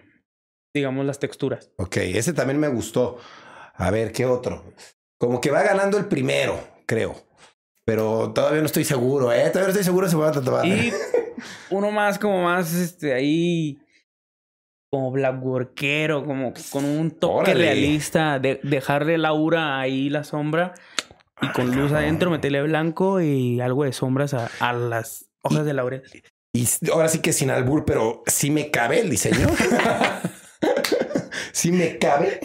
[0.73, 1.71] digamos, las texturas.
[1.77, 3.17] ok, ese también me gustó.
[3.75, 4.73] A ver, ¿qué otro?
[5.17, 7.15] Como que va ganando el primero, creo.
[7.85, 9.49] Pero todavía no estoy seguro, ¿eh?
[9.49, 10.65] Todavía no estoy seguro si va a tatuar.
[10.65, 10.93] Y
[11.71, 13.79] uno más como más, este, ahí,
[14.91, 17.65] como blackworkero, como con un toque Órale.
[17.65, 20.73] realista, de, dejarle la aura ahí, la sombra,
[21.41, 22.03] y con Ay, luz cabrón.
[22.03, 26.03] adentro, meterle blanco y algo de sombras a, a las hojas de laurel.
[26.53, 29.47] Y ahora sí que sin albur, pero sí me cabe el diseño.
[31.51, 32.39] sí me cabe.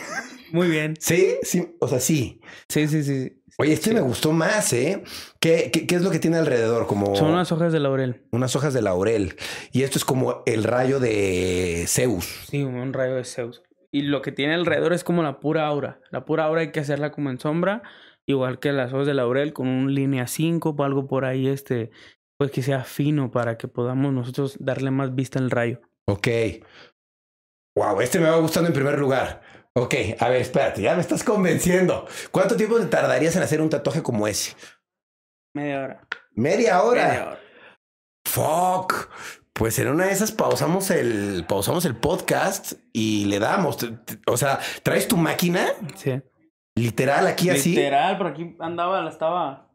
[0.52, 0.94] Muy bien.
[1.00, 2.40] Sí, sí, o sea, sí.
[2.68, 3.42] Sí, sí, sí.
[3.58, 5.02] Oye, este me gustó más, ¿eh?
[5.40, 6.86] ¿Qué, qué, qué es lo que tiene alrededor?
[6.86, 8.22] Como Son unas hojas de laurel.
[8.32, 9.36] unas hojas de laurel.
[9.72, 12.26] Y esto es como el rayo de Zeus.
[12.50, 13.62] Sí, un rayo de Zeus.
[13.90, 16.00] Y lo que tiene alrededor es como la pura aura.
[16.10, 17.82] La pura aura hay que hacerla como en sombra,
[18.26, 21.90] igual que las hojas de laurel, con un línea 5 o algo por ahí, este,
[22.38, 25.80] pues que sea fino para que podamos nosotros darle más vista al rayo.
[26.06, 26.28] Ok.
[27.74, 29.40] Wow, este me va gustando en primer lugar.
[29.78, 32.06] Ok, a ver, espérate, ya me estás convenciendo.
[32.30, 34.56] ¿Cuánto tiempo te tardarías en hacer un tatuaje como ese?
[35.54, 36.08] Media hora.
[36.34, 37.08] Media hora.
[37.08, 37.40] Media hora.
[38.26, 39.10] Fuck.
[39.52, 43.76] Pues en una de esas pausamos el, pausamos el podcast y le damos.
[44.26, 46.22] O sea, traes tu máquina Sí.
[46.74, 47.70] literal aquí así.
[47.70, 49.68] Literal, por aquí andaba, la estaba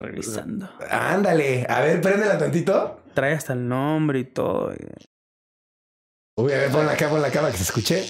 [0.00, 0.70] revisando.
[0.90, 1.66] Ándale.
[1.68, 3.02] A ver, préndela tantito.
[3.14, 4.72] Trae hasta el nombre y todo.
[6.36, 8.04] Uy, a ver, ponla acá, ponla acá para que se escuche.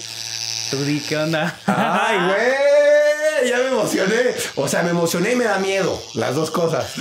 [0.73, 1.55] Tú di, ¿qué onda?
[1.67, 3.47] ¡Ay, güey!
[3.47, 4.15] Ya me emocioné.
[4.55, 6.01] O sea, me emocioné y me da miedo.
[6.15, 6.95] Las dos cosas.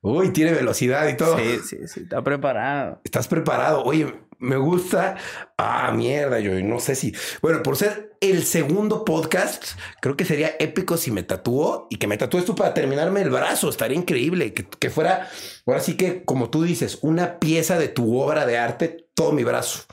[0.00, 1.36] Uy, tiene velocidad y todo.
[1.36, 3.02] Sí, sí, sí, está preparado.
[3.04, 3.82] ¿Estás preparado?
[3.82, 5.16] Oye, me gusta.
[5.58, 7.14] Ah, mierda, yo no sé si.
[7.42, 12.06] Bueno, por ser el segundo podcast, creo que sería épico si me tatuó y que
[12.06, 13.68] me tatúes tú para terminarme el brazo.
[13.68, 15.28] Estaría increíble que, que fuera,
[15.66, 19.44] ahora sí que, como tú dices, una pieza de tu obra de arte, todo mi
[19.44, 19.84] brazo.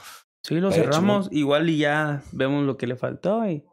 [0.47, 3.63] Sí, lo cerramos igual y ya vemos lo que le faltó y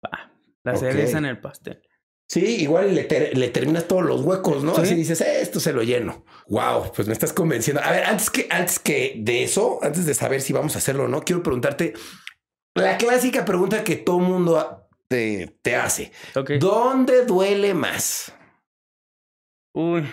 [0.00, 0.32] pa,
[0.64, 0.78] la Ok.
[0.78, 1.82] cereza en el pastel.
[2.28, 4.74] Sí, igual y le, ter- le terminas todos los huecos, ¿no?
[4.76, 4.80] Sí.
[4.80, 6.24] Así dices, "Eh, esto se lo lleno.
[6.48, 7.82] Wow, pues me estás convenciendo.
[7.82, 11.04] A ver, antes que, antes que de eso, antes de saber si vamos a hacerlo
[11.04, 11.92] o no, quiero preguntarte
[12.74, 16.12] la clásica pregunta que todo mundo te, te hace.
[16.58, 18.32] ¿Dónde duele más?
[19.74, 20.04] Uy,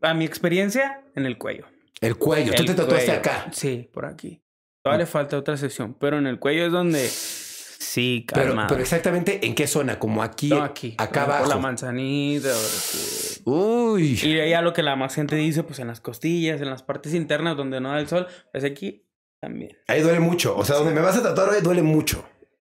[0.00, 1.66] a mi experiencia en el cuello.
[2.00, 2.52] El cuello.
[2.54, 3.18] Tú te tatuaste cuello.
[3.18, 3.46] acá.
[3.52, 4.43] Sí, por aquí.
[4.84, 8.66] Todavía le falta otra sección, pero en el cuello es donde sí, Pero, calma.
[8.66, 9.98] pero exactamente en qué zona?
[9.98, 10.94] Como aquí, no, aquí.
[10.98, 11.46] acá abajo.
[11.48, 12.50] la manzanita.
[13.46, 14.20] Uy.
[14.22, 16.68] Y de ahí a lo que la más gente dice, pues en las costillas, en
[16.68, 19.06] las partes internas donde no da el sol, pues aquí
[19.40, 19.74] también.
[19.88, 20.54] Ahí duele mucho.
[20.54, 22.22] O sea, donde me vas a tatuar hoy duele mucho.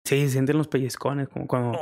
[0.03, 1.77] Sí, se sienten los pellizcones, como cuando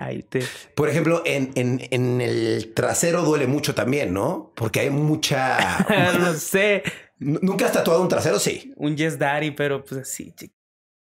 [0.00, 0.42] ahí te...
[0.74, 4.52] Por ejemplo, en, en, en el trasero duele mucho también, ¿no?
[4.56, 5.86] Porque hay mucha.
[6.18, 6.82] no sé,
[7.18, 8.38] ¿Nunca has tatuado un trasero?
[8.38, 8.72] Sí.
[8.76, 10.54] un Yes Daddy, pero pues así, chiqui.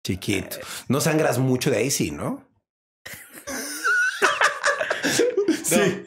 [0.06, 0.58] Chiquito.
[0.90, 2.46] No sangras mucho de ahí, sí, ¿no?
[5.64, 6.06] sí.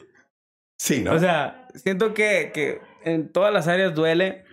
[0.79, 1.13] Sí, ¿no?
[1.13, 4.45] O sea, siento que, que en todas las áreas duele,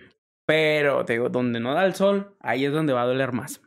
[0.45, 3.61] pero te digo, donde no da el sol, ahí es donde va a doler más.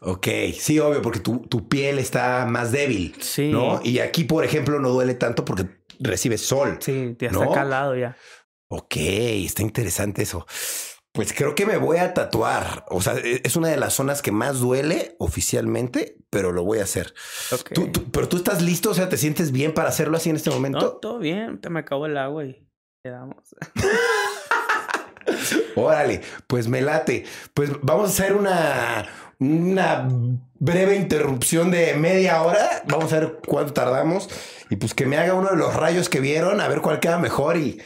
[0.00, 0.26] ok,
[0.58, 3.50] sí, obvio, porque tu, tu piel está más débil, Sí.
[3.50, 3.80] ¿no?
[3.82, 5.66] Y aquí, por ejemplo, no duele tanto porque
[5.98, 6.78] recibes sol.
[6.80, 7.52] Sí, está ¿No?
[7.52, 8.16] calado ya.
[8.68, 10.46] Ok, está interesante eso.
[11.14, 12.84] Pues creo que me voy a tatuar.
[12.88, 16.80] O sea, e- es una de las zonas que más duele oficialmente, pero lo voy
[16.80, 17.14] a hacer.
[17.52, 17.70] Ok.
[17.72, 20.36] Tú- tú- pero tú estás listo, o sea, ¿te sientes bien para hacerlo así en
[20.36, 20.96] este No, momento?
[21.00, 22.66] todo bien, te me acabó el agua y
[23.04, 23.54] le damos.
[25.76, 27.24] Órale, pues me late.
[27.54, 29.06] Pues vamos a hacer una,
[29.38, 30.08] una
[30.58, 32.82] breve interrupción de media hora.
[32.88, 34.28] Vamos a ver cuánto tardamos.
[34.70, 37.18] Y pues que me haga uno de los rayos que vieron, a ver cuál queda
[37.18, 37.56] mejor.
[37.56, 37.80] Y,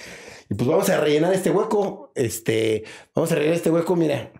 [0.50, 2.12] y pues vamos a rellenar este hueco.
[2.14, 2.84] Este,
[3.14, 4.32] vamos a rellenar este hueco, mira.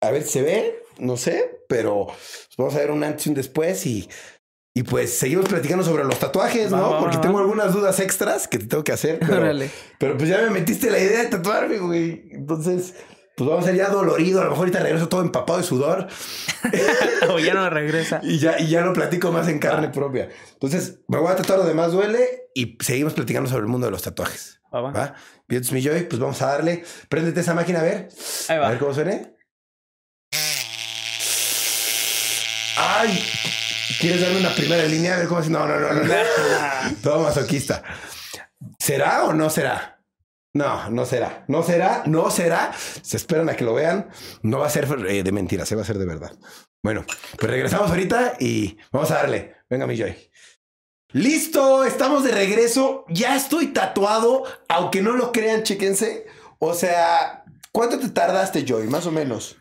[0.00, 3.30] A ver si se ve, no sé, pero pues vamos a ver un antes y
[3.30, 3.84] un después.
[3.86, 4.08] Y,
[4.74, 7.00] y pues seguimos platicando sobre los tatuajes, ¿no?
[7.00, 9.18] Porque tengo algunas dudas extras que te tengo que hacer.
[9.18, 9.70] Pero, Órale.
[9.98, 12.28] pero pues ya me metiste la idea de tatuarme, güey.
[12.30, 12.94] Entonces,
[13.36, 14.40] pues vamos a ser ya dolorido.
[14.40, 16.06] A lo mejor ahorita regreso todo empapado de sudor
[17.30, 18.20] o ya no regresa.
[18.22, 20.28] y ya, y ya lo platico más en carne propia.
[20.52, 23.90] Entonces, me voy a tatuar lo demás duele y seguimos platicando sobre el mundo de
[23.92, 24.60] los tatuajes.
[24.72, 24.92] Va.
[24.92, 25.14] ¿Va?
[25.48, 26.84] Bien, entonces, mi Joy, pues vamos a darle.
[27.08, 28.08] Préndete esa máquina a ver.
[28.48, 29.34] Ahí A ver cómo suene.
[32.76, 33.24] ¡Ay!
[33.98, 35.14] ¿Quieres darme una primera línea?
[35.14, 35.48] A ver cómo se...
[35.48, 36.14] No, no, no, no.
[37.02, 37.82] Todo masoquista.
[38.78, 40.02] ¿Será o no será?
[40.52, 41.44] No, no será.
[41.48, 42.72] No será, no será.
[43.00, 44.10] Se esperan a que lo vean.
[44.42, 46.32] No va a ser eh, de mentira, se va a ser de verdad.
[46.82, 47.04] Bueno,
[47.38, 49.56] pues regresamos ahorita y vamos a darle.
[49.70, 50.27] Venga, mi Joy.
[51.12, 53.04] Listo, estamos de regreso.
[53.08, 56.26] Ya estoy tatuado, aunque no lo crean, chéquense.
[56.58, 58.88] O sea, ¿cuánto te tardaste, Joy?
[58.88, 59.56] Más o menos.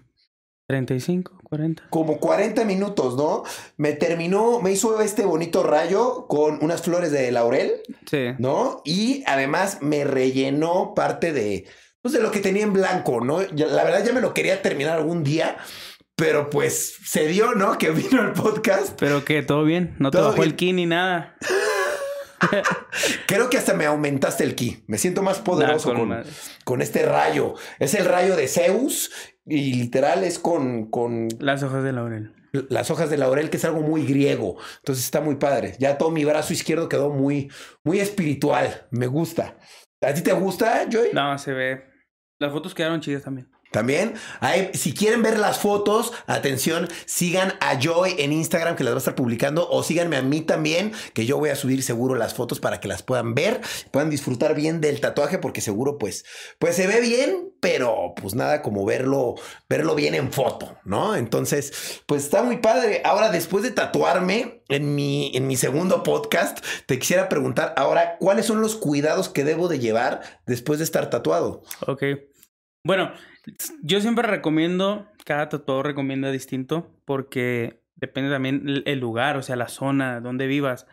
[0.67, 1.83] 35, 40.
[1.89, 3.43] Como 40 minutos, ¿no?
[3.77, 8.31] Me terminó, me hizo este bonito rayo con unas flores de laurel, Sí.
[8.37, 8.81] ¿no?
[8.83, 11.65] Y además me rellenó parte de,
[12.01, 13.39] pues de lo que tenía en blanco, ¿no?
[13.41, 15.55] La verdad ya me lo quería terminar algún día,
[16.17, 17.77] pero pues se dio, ¿no?
[17.77, 18.99] Que vino el podcast.
[18.99, 20.49] Pero que todo bien, no te Todo bajó bien.
[20.49, 21.37] el ki ni nada.
[23.27, 24.83] Creo que hasta me aumentaste el ki.
[24.87, 26.23] Me siento más poderoso Nah, con
[26.63, 27.55] con este rayo.
[27.79, 29.11] Es el rayo de Zeus
[29.45, 32.33] y literal es con, con Las hojas de laurel.
[32.69, 34.57] las hojas de laurel, que es algo muy griego.
[34.79, 35.75] Entonces está muy padre.
[35.79, 37.51] Ya todo mi brazo izquierdo quedó muy,
[37.83, 38.87] muy espiritual.
[38.91, 39.57] Me gusta.
[40.01, 41.09] ¿A ti te gusta, Joy?
[41.13, 41.83] No, se ve.
[42.39, 43.49] Las fotos quedaron chidas también.
[43.77, 44.15] También,
[44.73, 48.97] si quieren ver las fotos, atención, sigan a Joy en Instagram que las va a
[48.97, 52.59] estar publicando o síganme a mí también, que yo voy a subir seguro las fotos
[52.59, 53.61] para que las puedan ver,
[53.91, 56.25] puedan disfrutar bien del tatuaje porque seguro pues
[56.57, 59.35] pues se ve bien, pero pues nada como verlo
[59.69, 61.15] verlo bien en foto, ¿no?
[61.15, 63.03] Entonces, pues está muy padre.
[63.05, 68.47] Ahora después de tatuarme en mi en mi segundo podcast, te quisiera preguntar ahora cuáles
[68.47, 71.61] son los cuidados que debo de llevar después de estar tatuado.
[71.85, 72.01] Ok.
[72.83, 73.11] Bueno,
[73.81, 79.67] yo siempre recomiendo, cada tatuador recomienda distinto porque depende también el, lugar, o sea, la
[79.69, 80.87] zona donde vivas.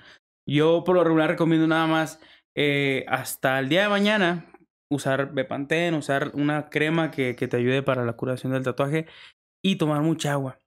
[0.46, 2.20] Yo por lo regular recomiendo nada más
[2.54, 4.46] eh, hasta el día de mañana
[4.90, 9.06] usar Bepantén, usar una crema que, que te ayude para la curación del tatuaje
[9.62, 10.58] y tomar mucha agua.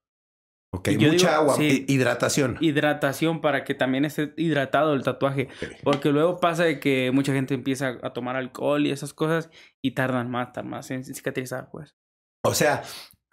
[0.72, 1.86] Ok, Yo mucha digo, agua, sí.
[1.88, 2.58] hi- hidratación.
[2.60, 5.48] Hidratación para que también esté hidratado el tatuaje.
[5.84, 9.50] Porque luego pasa de que mucha gente empieza a tomar alcohol y esas cosas
[9.82, 11.96] y tardan más, tardan más en cicatrizar, pues.
[12.44, 12.84] O sea,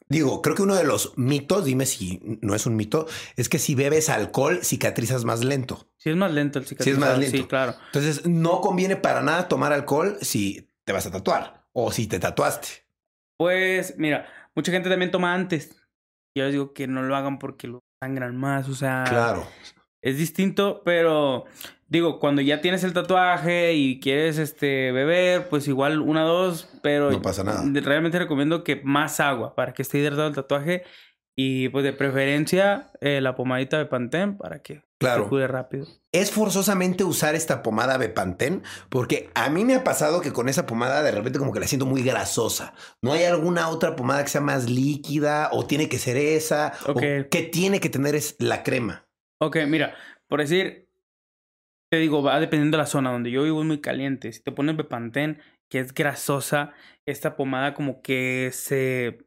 [0.09, 3.59] digo, creo que uno de los mitos, dime si no es un mito, es que
[3.59, 5.91] si bebes alcohol cicatrizas más lento.
[5.97, 6.95] Sí es más lento el Sí cicatrizar.
[6.95, 7.37] es más lento.
[7.37, 7.75] Sí, claro.
[7.87, 12.21] Entonces, no conviene para nada tomar alcohol si te vas a tatuar o si te
[12.21, 12.69] tatuaste.
[13.37, 15.81] Pues, mira, mucha gente también toma antes.
[16.35, 19.47] Yo les digo que no lo hagan porque lo sangran más, o sea, Claro.
[20.03, 21.45] es distinto, pero
[21.89, 27.11] digo, cuando ya tienes el tatuaje y quieres este beber, pues igual una dos, pero
[27.11, 27.63] No pasa nada.
[27.83, 30.83] Realmente recomiendo que más agua para que esté hidratado el tatuaje
[31.37, 35.25] y pues de preferencia eh, la pomadita de Pantene para que Claro.
[35.25, 35.87] se cure rápido.
[36.13, 40.67] Es forzosamente usar esta pomada Bepantén porque a mí me ha pasado que con esa
[40.67, 42.75] pomada de repente como que la siento muy grasosa.
[43.03, 46.73] ¿No hay alguna otra pomada que sea más líquida o tiene que ser esa?
[46.87, 46.97] Ok.
[46.97, 49.07] ¿O ¿Qué tiene que tener es la crema?
[49.41, 49.95] Ok, mira,
[50.29, 50.89] por decir,
[51.91, 54.33] te digo, va dependiendo de la zona donde yo vivo es muy caliente.
[54.33, 56.73] Si te pones Bepantén, que es grasosa,
[57.07, 59.19] esta pomada como que se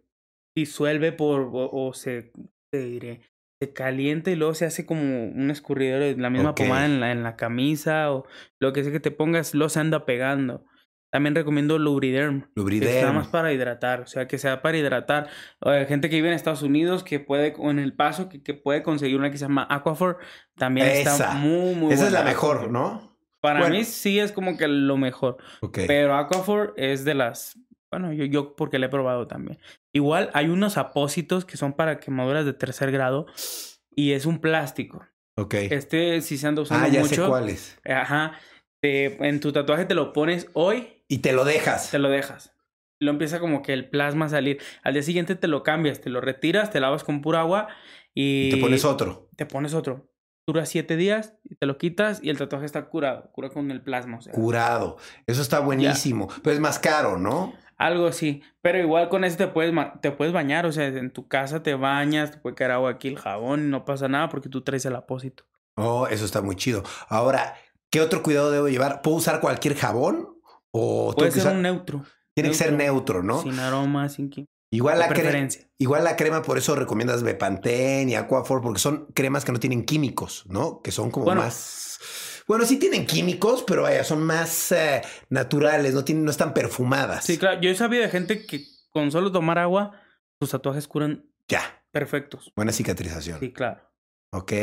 [0.55, 2.31] disuelve por o, o se,
[2.71, 3.21] te diré,
[3.59, 7.11] se calienta y luego se hace como un escurridor de la misma pomada en la,
[7.11, 8.25] en la camisa o
[8.59, 10.63] lo que sea que te pongas, lo se anda pegando.
[11.09, 12.41] También recomiendo Lubriderm.
[12.41, 12.93] Que Lubriderm.
[12.93, 15.29] está más para hidratar, o sea, que sea para hidratar.
[15.61, 18.43] O hay gente que vive en Estados Unidos que puede, o en El Paso, que,
[18.43, 20.17] que puede conseguir una que se llama Aquaphor.
[20.55, 21.11] También Esa.
[21.11, 22.69] está muy, muy Esa es la mejor.
[22.69, 23.17] ¿no?
[23.39, 23.75] Para Bueno.
[23.75, 25.37] mí sí es como que lo mejor.
[25.71, 27.57] Pero Aquaphor es de las...
[27.91, 29.59] Bueno, yo, yo porque la he probado también.
[29.93, 33.25] Igual hay unos apósitos que son para quemaduras de tercer grado
[33.89, 35.05] y es un plástico.
[35.37, 35.53] Ok.
[35.55, 37.23] Este sí se anda usando Ah, ya mucho.
[37.23, 37.77] sé cuál es.
[37.85, 38.33] Ajá.
[38.81, 41.91] Te- en tu tatuaje te lo pones hoy Y te lo dejas.
[41.91, 42.53] te lo dejas.
[42.99, 44.59] Lo empieza como que el plasma a salir.
[44.83, 47.67] Al día siguiente te lo cambias, te lo retiras, te lavas con pura agua
[48.13, 49.29] y, Y te pones otro.
[49.35, 50.09] te pones otro.
[50.47, 53.29] Dura siete días y te lo quitas y el tatuaje está curado.
[53.33, 54.17] Cura con el plasma.
[54.17, 54.97] O sea, Curado.
[55.27, 56.29] Eso está buenísimo.
[56.41, 57.53] Pero es más caro, ¿no?
[57.77, 58.41] Algo así.
[58.61, 60.65] Pero igual con ese te puedes, te puedes bañar.
[60.65, 63.69] O sea, en tu casa te bañas, te puede caer agua aquí, el jabón y
[63.69, 65.45] no pasa nada porque tú traes el apósito.
[65.75, 66.83] Oh, eso está muy chido.
[67.07, 67.55] Ahora,
[67.91, 69.01] ¿qué otro cuidado debo llevar?
[69.01, 70.27] ¿Puedo usar cualquier jabón?
[70.71, 72.03] ¿O Puede ser usar- un neutro.
[72.35, 73.41] tiene que ser neutro, ¿no?
[73.41, 74.51] Sin aroma, sin química.
[74.69, 75.69] Igual la, cre- preferencia.
[75.77, 79.85] igual la crema, por eso recomiendas Bepantén y Aquaphor, porque son cremas que no tienen
[79.85, 80.81] químicos, ¿no?
[80.81, 81.41] Que son como Bueno.
[81.41, 81.99] más...
[82.47, 87.25] Bueno, sí tienen químicos, pero vaya, son más eh, naturales, no, tienen, no están perfumadas.
[87.25, 87.59] Sí, claro.
[87.61, 89.99] Yo he sabido de gente que con solo tomar agua,
[90.39, 92.51] sus tatuajes curan Ya, perfectos.
[92.55, 93.39] buena cicatrización.
[93.39, 93.81] Sí, claro.
[94.31, 94.53] Ok.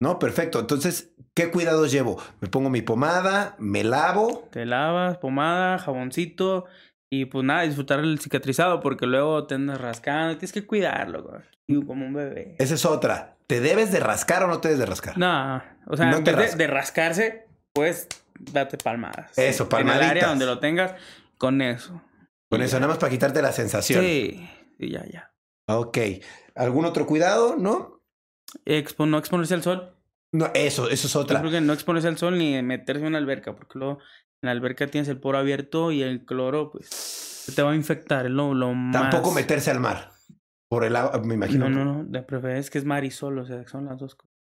[0.00, 0.60] No, perfecto.
[0.60, 2.20] Entonces, ¿qué cuidados llevo?
[2.40, 4.48] Me pongo mi pomada, me lavo.
[4.50, 6.66] Te lavas, pomada, jaboncito
[7.10, 10.34] y pues nada, disfrutar el cicatrizado porque luego te andas rascando.
[10.38, 11.40] Tienes que cuidarlo, güey.
[11.68, 12.56] Y Como un bebé.
[12.58, 13.36] Esa es otra.
[13.46, 15.16] ¿Te debes de rascar o no te debes de rascar?
[15.18, 19.36] No, o sea, No vez de, de rascarse, pues date palmadas.
[19.38, 20.94] Eso, En el área donde lo tengas,
[21.38, 22.02] con eso.
[22.50, 24.00] Con eso, nada más para quitarte la sensación.
[24.02, 25.32] Sí, sí, ya, ya.
[25.68, 25.98] Ok.
[26.54, 27.56] ¿Algún otro cuidado?
[27.56, 28.00] ¿No?
[28.64, 29.92] Expo- no exponerse al sol.
[30.32, 31.40] No, eso, eso es Yo otra.
[31.40, 33.98] creo que no exponerse al sol ni meterse en una alberca, porque luego
[34.42, 38.28] en la alberca tienes el poro abierto y el cloro, pues, te va a infectar.
[38.30, 39.36] Lo, lo Tampoco más...
[39.36, 40.10] meterse al mar.
[40.68, 41.68] Por el agua, me imagino.
[41.68, 42.04] No, no, no.
[42.04, 44.34] De preferencia es que es mar y sol, o sea, son las dos cosas.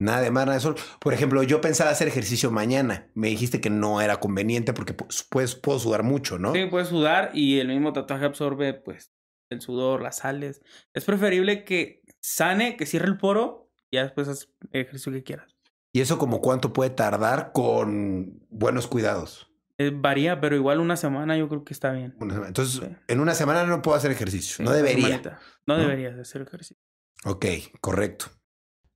[0.00, 0.74] Nada de mar, nada de sol.
[0.98, 3.08] Por ejemplo, yo pensaba hacer ejercicio mañana.
[3.14, 6.52] Me dijiste que no era conveniente porque pues, puedo sudar mucho, ¿no?
[6.52, 9.12] Sí, puedes sudar y el mismo tatuaje absorbe, pues,
[9.50, 10.60] el sudor, las sales.
[10.92, 15.22] Es preferible que sane, que cierre el poro y ya después haz el ejercicio que
[15.22, 15.51] quieras.
[15.92, 19.48] ¿Y eso como cuánto puede tardar con buenos cuidados?
[19.78, 22.14] Eh, varía, pero igual una semana yo creo que está bien.
[22.20, 22.48] Una semana.
[22.48, 22.96] Entonces, Sí.
[23.08, 24.56] en una semana no puedo hacer ejercicio.
[24.56, 25.20] Sí, no debería.
[25.66, 25.80] No, ¿no?
[25.80, 26.76] deberías de hacer ejercicio.
[27.24, 27.46] Ok,
[27.80, 28.26] correcto.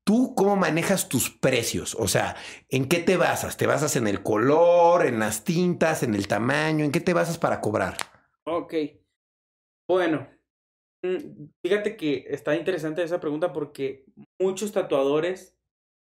[0.05, 1.97] ¿Tú cómo manejas tus precios?
[1.99, 2.37] O sea,
[2.69, 3.57] ¿en qué te basas?
[3.57, 6.85] ¿Te basas en el color, en las tintas, en el tamaño?
[6.85, 7.97] ¿En qué te basas para cobrar?
[8.45, 8.75] Ok.
[9.89, 10.29] Bueno,
[11.03, 14.05] mm, fíjate que está interesante esa pregunta porque
[14.39, 15.56] muchos tatuadores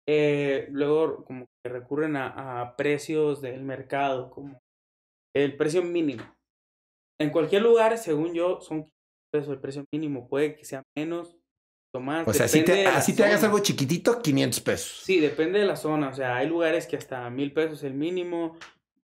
[0.06, 4.60] eh, luego como que recurren a, a precios del mercado, como
[5.34, 6.22] el precio mínimo.
[7.20, 8.92] En cualquier lugar, según yo, son 500
[9.32, 10.28] pesos el precio mínimo.
[10.28, 11.36] Puede que sea menos
[11.94, 12.26] o más.
[12.26, 15.02] O sea, te, así te hagas algo chiquitito, 500 pesos.
[15.04, 16.08] Sí, depende de la zona.
[16.08, 18.56] O sea, hay lugares que hasta mil pesos el mínimo.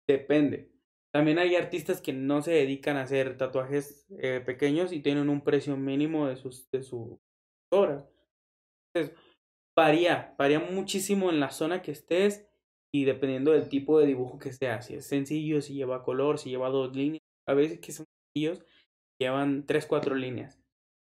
[0.08, 0.71] Depende.
[1.13, 5.41] También hay artistas que no se dedican a hacer tatuajes eh, pequeños y tienen un
[5.41, 6.84] precio mínimo de sus de
[7.71, 8.10] obras.
[8.93, 9.22] Entonces,
[9.75, 12.47] varía, varía muchísimo en la zona que estés
[12.93, 14.81] y dependiendo del tipo de dibujo que sea.
[14.81, 17.21] Si es sencillo, si lleva color, si lleva dos líneas.
[17.47, 18.65] A veces que son sencillos,
[19.19, 20.62] llevan tres, cuatro líneas.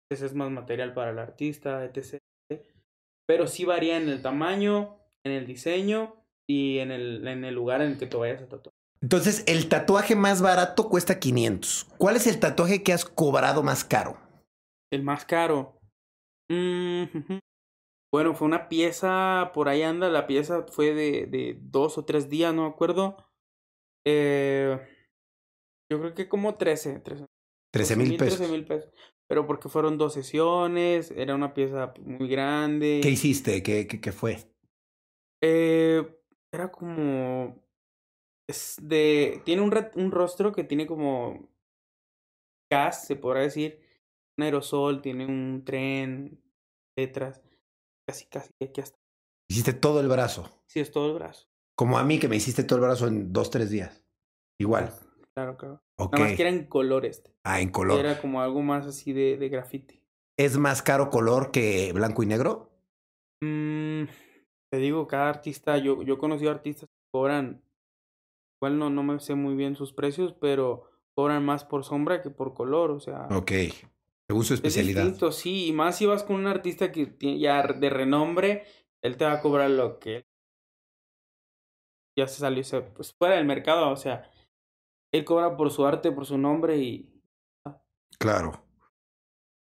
[0.10, 2.20] Entonces es más material para el artista, etc.
[3.28, 6.16] Pero sí varía en el tamaño, en el diseño
[6.50, 8.74] y en el, en el lugar en el que te vayas a tatuar.
[9.02, 11.88] Entonces, el tatuaje más barato cuesta 500.
[11.98, 14.18] ¿Cuál es el tatuaje que has cobrado más caro?
[14.92, 15.80] El más caro.
[16.50, 17.04] Mm.
[18.12, 22.30] Bueno, fue una pieza, por ahí anda, la pieza fue de, de dos o tres
[22.30, 23.18] días, no me acuerdo.
[24.06, 24.80] Eh,
[25.92, 27.26] yo creo que como 13, 13
[27.74, 28.38] 13 mil pesos.
[28.38, 28.92] 13 mil pesos.
[29.30, 33.02] Pero porque fueron dos sesiones, era una pieza muy grande.
[33.04, 33.62] ¿Qué hiciste?
[33.62, 34.38] ¿Qué, qué, qué fue?
[35.44, 36.02] Eh,
[36.54, 37.62] era como.
[38.50, 39.42] Es de.
[39.44, 41.50] Tiene un, re- un rostro que tiene como.
[42.72, 43.82] Gas, se podrá decir.
[44.38, 46.42] Un aerosol, tiene un tren,
[46.98, 47.42] letras.
[48.08, 48.98] Casi, casi, aquí hasta.
[49.50, 50.50] Hiciste todo el brazo.
[50.68, 51.48] Sí, es todo el brazo.
[51.76, 54.04] Como a mí que me hiciste todo el brazo en dos, tres días.
[54.60, 54.94] Igual.
[55.36, 55.84] Claro, claro.
[55.98, 56.14] Ok.
[56.14, 57.36] Nada más que era en color este.
[57.44, 58.00] Ah, en color.
[58.00, 60.02] Era como algo más así de, de graffiti.
[60.40, 62.72] ¿Es más caro color que blanco y negro?
[63.42, 64.06] Mm,
[64.72, 67.64] te digo, cada artista, yo, yo he conocido artistas que cobran,
[68.60, 72.30] igual no, no me sé muy bien sus precios, pero cobran más por sombra que
[72.30, 73.52] por color, o sea, Ok.
[74.28, 75.04] Según su es especialidad.
[75.04, 78.66] distinto, sí, y más si vas con un artista que tiene ya de renombre,
[79.02, 80.26] él te va a cobrar lo que
[82.18, 82.64] ya se salió
[82.94, 84.30] pues, fuera del mercado, o sea,
[85.14, 87.14] él cobra por su arte, por su nombre y
[88.20, 88.64] Claro.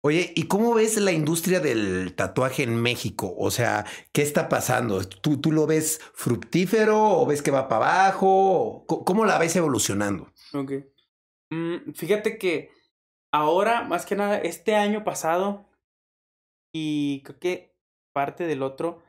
[0.01, 3.33] Oye, ¿y cómo ves la industria del tatuaje en México?
[3.37, 5.03] O sea, ¿qué está pasando?
[5.03, 8.85] ¿Tú, tú lo ves fructífero o ves que va para abajo?
[8.87, 10.31] ¿Cómo, cómo la ves evolucionando?
[10.53, 10.73] Ok.
[11.49, 12.69] Mm, fíjate que
[13.35, 15.65] ahora, más que nada, este año pasado
[16.73, 17.75] y creo que
[18.13, 19.01] parte del otro,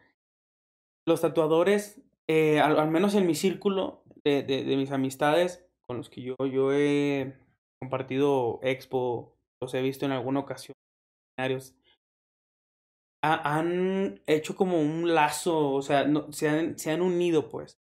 [1.07, 6.23] los tatuadores, eh, al, menos en mi círculo de, de, mis amistades con los que
[6.23, 7.35] yo, yo he
[7.81, 10.75] compartido expo, los he visto en alguna ocasión,
[13.23, 17.79] ha- han hecho como un lazo, o sea, se, han, se han unido pues.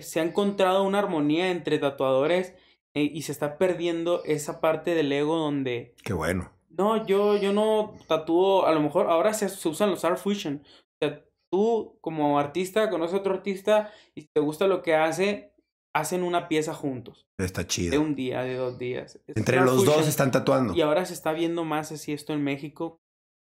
[0.00, 2.54] Se ha encontrado una armonía entre tatuadores
[2.94, 6.52] eh, y se está perdiendo esa parte del ego donde Qué bueno.
[6.70, 10.62] no, yo, yo no tatúo, a lo mejor ahora se, se usan los art fusion.
[10.64, 14.94] O sea, tú como artista conoces a otro artista y si te gusta lo que
[14.94, 15.52] hace,
[15.94, 17.26] hacen una pieza juntos.
[17.38, 18.00] Está De chido.
[18.00, 19.20] un día, de dos días.
[19.26, 20.74] Es Entre los dos están tatuando.
[20.74, 23.00] Y ahora se está viendo más así esto en México,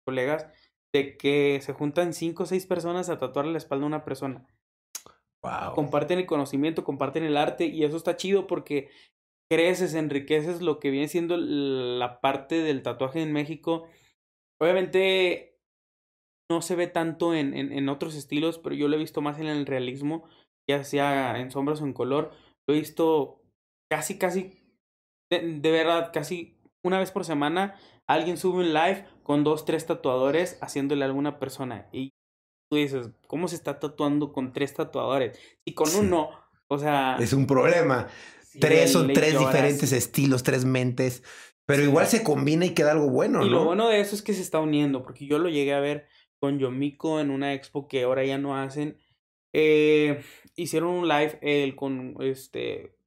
[0.06, 0.47] colegas,
[0.93, 4.45] de que se juntan cinco o seis personas a tatuarle la espalda a una persona.
[5.41, 5.73] Wow.
[5.75, 8.89] Comparten el conocimiento, comparten el arte y eso está chido porque
[9.50, 13.87] creces, enriqueces lo que viene siendo la parte del tatuaje en México.
[14.62, 15.60] Obviamente
[16.52, 19.39] no se ve tanto en, en, en otros estilos, pero yo lo he visto más
[19.39, 20.27] en el realismo,
[20.69, 22.31] ya sea en sombras o en color.
[22.67, 23.41] Lo he visto
[23.91, 24.60] casi, casi,
[25.31, 27.75] de, de verdad, casi una vez por semana.
[28.08, 31.87] Alguien sube un live con dos, tres tatuadores haciéndole a alguna persona.
[31.94, 32.10] Y
[32.69, 35.39] tú dices, ¿cómo se está tatuando con tres tatuadores?
[35.65, 36.29] Y con uno,
[36.67, 37.15] o sea...
[37.19, 38.08] Es un problema.
[38.60, 41.23] Tres son tres diferentes estilos, tres mentes.
[41.65, 43.45] Pero igual se combina y queda algo bueno, ¿no?
[43.45, 45.79] Y lo bueno de eso es que se está uniendo, porque yo lo llegué a
[45.79, 46.08] ver
[46.41, 48.97] con Yomiko en una expo que ahora ya no hacen.
[49.54, 50.21] Eh,
[50.56, 52.97] hicieron un live él con este.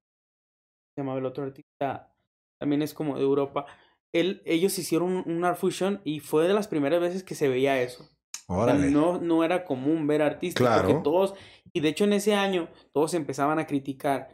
[0.95, 2.15] Se llamaba el otro artista.
[2.59, 3.67] También es como de Europa.
[4.15, 7.83] Él, ellos hicieron un, Art Fusion y fue de las primeras veces que se veía
[7.83, 8.09] eso.
[8.49, 10.67] no, no era común ver artistas.
[10.67, 10.89] Claro.
[10.89, 11.35] Porque todos.
[11.75, 14.31] Y de hecho, en ese año, todos empezaban a criticar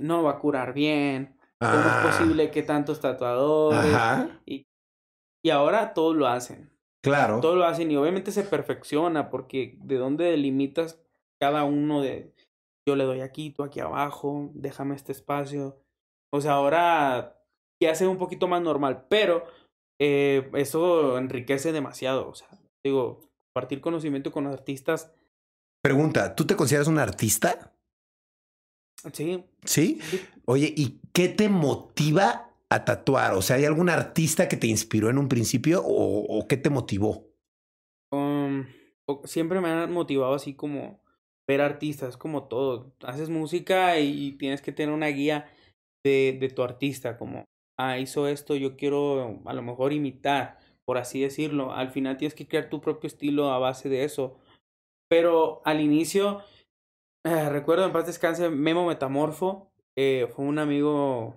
[0.00, 2.02] no va a curar bien ¿Cómo es ah.
[2.10, 3.94] posible que tantos tatuadores?
[4.46, 4.66] Y,
[5.44, 6.72] y ahora todos lo hacen.
[7.04, 7.40] Claro.
[7.40, 11.00] Todos lo hacen y obviamente se perfecciona porque de dónde delimitas
[11.40, 12.34] cada uno de
[12.86, 15.80] yo le doy aquí, tú aquí abajo, déjame este espacio.
[16.32, 17.40] O sea, ahora
[17.80, 19.44] ya se un poquito más normal, pero
[20.00, 22.28] eh, eso enriquece demasiado.
[22.28, 22.48] O sea,
[22.84, 25.12] digo, compartir conocimiento con artistas.
[25.80, 27.71] Pregunta, ¿tú te consideras un artista?
[29.12, 29.44] Sí.
[29.64, 30.00] ¿Sí?
[30.44, 33.34] Oye, ¿y qué te motiva a tatuar?
[33.34, 37.28] O sea, ¿hay algún artista que te inspiró en un principio o, qué te motivó?
[38.12, 38.66] Um,
[39.24, 41.02] siempre me han motivado así como
[41.48, 42.94] ver artistas, como todo.
[43.02, 45.50] Haces música y tienes que tener una guía
[46.04, 47.44] de, de tu artista, como,
[47.78, 51.72] ah, hizo esto, yo quiero a lo mejor imitar, por así decirlo.
[51.72, 54.38] Al final tienes que crear tu propio estilo a base de eso.
[55.08, 56.42] Pero al inicio
[57.24, 59.72] eh, recuerdo en paz descanse Memo Metamorfo.
[59.96, 61.36] Eh, fue un amigo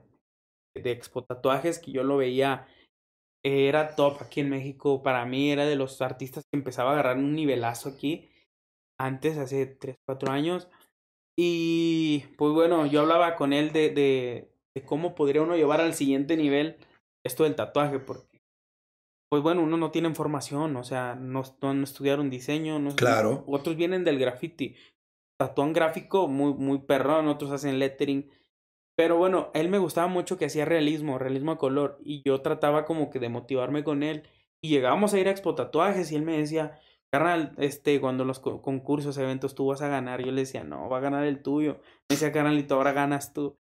[0.75, 2.67] de Expo Tatuajes que yo lo veía.
[3.43, 5.03] era top aquí en México.
[5.03, 8.29] Para mí era de los artistas que empezaba a agarrar un nivelazo aquí.
[8.99, 10.69] Antes, hace 3, 4 años.
[11.38, 15.93] Y pues bueno, yo hablaba con él de, de, de cómo podría uno llevar al
[15.93, 16.77] siguiente nivel
[17.25, 17.99] esto del tatuaje.
[17.99, 18.36] Porque
[19.29, 23.43] pues bueno, uno no tiene formación, o sea, no, no, estudiaron diseño, no, claro.
[23.47, 24.75] otros vienen del graffiti,
[25.38, 28.29] tatúan gráfico muy, muy perrón, otros hacen lettering.
[28.97, 31.97] Pero bueno, él me gustaba mucho que hacía realismo, realismo a color.
[32.03, 34.23] Y yo trataba como que de motivarme con él.
[34.61, 36.79] Y llegábamos a ir a Expo Tatuajes y él me decía,
[37.11, 40.23] carnal, este, cuando los concursos, eventos tú vas a ganar.
[40.23, 41.79] Yo le decía, no, va a ganar el tuyo.
[42.09, 43.57] Me decía, carnalito, ahora ganas tú.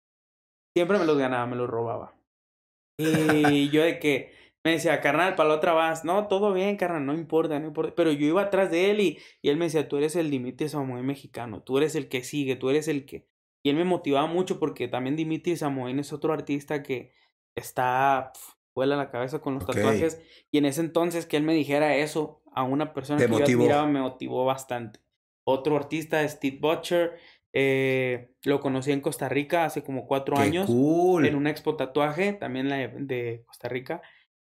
[0.75, 2.15] Siempre me los ganaba, me los robaba.
[2.97, 4.31] Y yo de que,
[4.65, 6.03] me decía, carnal, para la otra vas.
[6.03, 7.93] No, todo bien, carnal, no importa, no importa.
[7.95, 10.67] Pero yo iba atrás de él y, y él me decía, tú eres el Dimitri
[10.67, 13.27] Samoen mexicano, tú eres el que sigue, tú eres el que...
[13.63, 17.13] Y él me motivaba mucho porque también Dimitri Samoen es otro artista que
[17.53, 18.33] está,
[18.73, 20.19] vuela la cabeza con los tatuajes.
[20.49, 23.85] Y en ese entonces que él me dijera eso a una persona que yo admiraba
[23.85, 24.99] me motivó bastante.
[25.43, 27.19] Otro artista, Steve Butcher,
[27.53, 30.67] eh, lo conocí en Costa Rica hace como cuatro años.
[30.69, 34.01] En una expo tatuaje, también la de Costa Rica.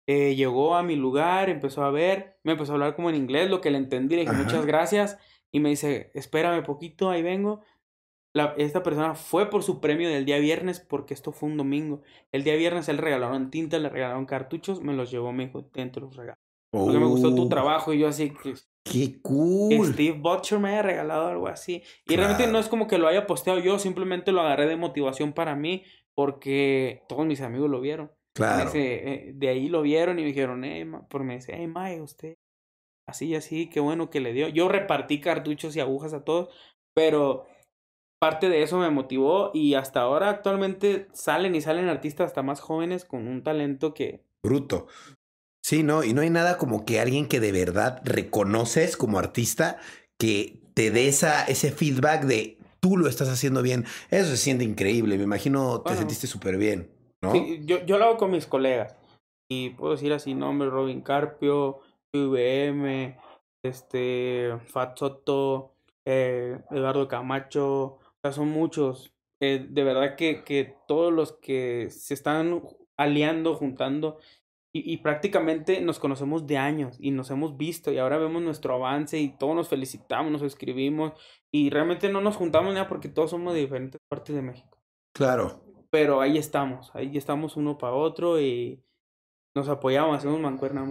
[0.06, 3.50] Eh, llegó a mi lugar, empezó a ver, me empezó a hablar como en inglés,
[3.50, 5.18] lo que le entendí, le dije muchas gracias
[5.50, 7.62] y me dice, espérame poquito, ahí vengo.
[8.32, 12.02] La, esta persona fue por su premio del día viernes porque esto fue un domingo.
[12.30, 16.04] El día viernes él regalaron tinta, le regalaron cartuchos, me los llevó, me dijo, dentro
[16.04, 16.38] los regalos.
[16.70, 17.48] Porque me gustó tu oh.
[17.48, 18.54] trabajo y yo así que...
[18.84, 19.92] ¡Qué cool!
[19.92, 21.82] Steve Butcher me haya regalado algo así.
[22.06, 25.32] Y realmente no es como que lo haya posteado yo, simplemente lo agarré de motivación
[25.32, 25.82] para mí
[26.14, 28.10] porque todos mis amigos lo vieron.
[28.36, 28.70] Claro.
[28.74, 32.34] Eh, de ahí lo vieron y me dijeron, eh, por me dice, hey, Mae, usted,
[33.08, 34.48] así, así, qué bueno que le dio.
[34.48, 36.50] Yo repartí cartuchos y agujas a todos,
[36.94, 37.46] pero
[38.20, 42.60] parte de eso me motivó y hasta ahora actualmente salen y salen artistas hasta más
[42.60, 44.22] jóvenes con un talento que...
[44.44, 44.86] Bruto.
[45.64, 49.78] Sí, no, y no hay nada como que alguien que de verdad reconoces como artista
[50.18, 53.86] que te dé esa, ese feedback de tú lo estás haciendo bien.
[54.10, 55.16] Eso se siente increíble.
[55.16, 58.96] Me imagino te sentiste súper bien yo, yo lo hago con mis colegas.
[59.48, 61.80] Y puedo decir así nombres, Robin Carpio,
[62.12, 63.16] VM,
[63.64, 69.12] este, Fat Soto, eh, Eduardo Camacho, o sea, son muchos.
[69.40, 72.62] Eh, de verdad que, que todos los que se están
[72.96, 74.18] aliando, juntando,
[74.74, 78.74] y, y, prácticamente nos conocemos de años y nos hemos visto y ahora vemos nuestro
[78.74, 81.14] avance y todos nos felicitamos, nos escribimos
[81.50, 84.76] y realmente no nos juntamos nada porque todos somos de diferentes partes de México.
[85.14, 88.82] Claro pero ahí estamos, ahí estamos uno para otro y
[89.54, 90.86] nos apoyamos, hacemos mancuerna.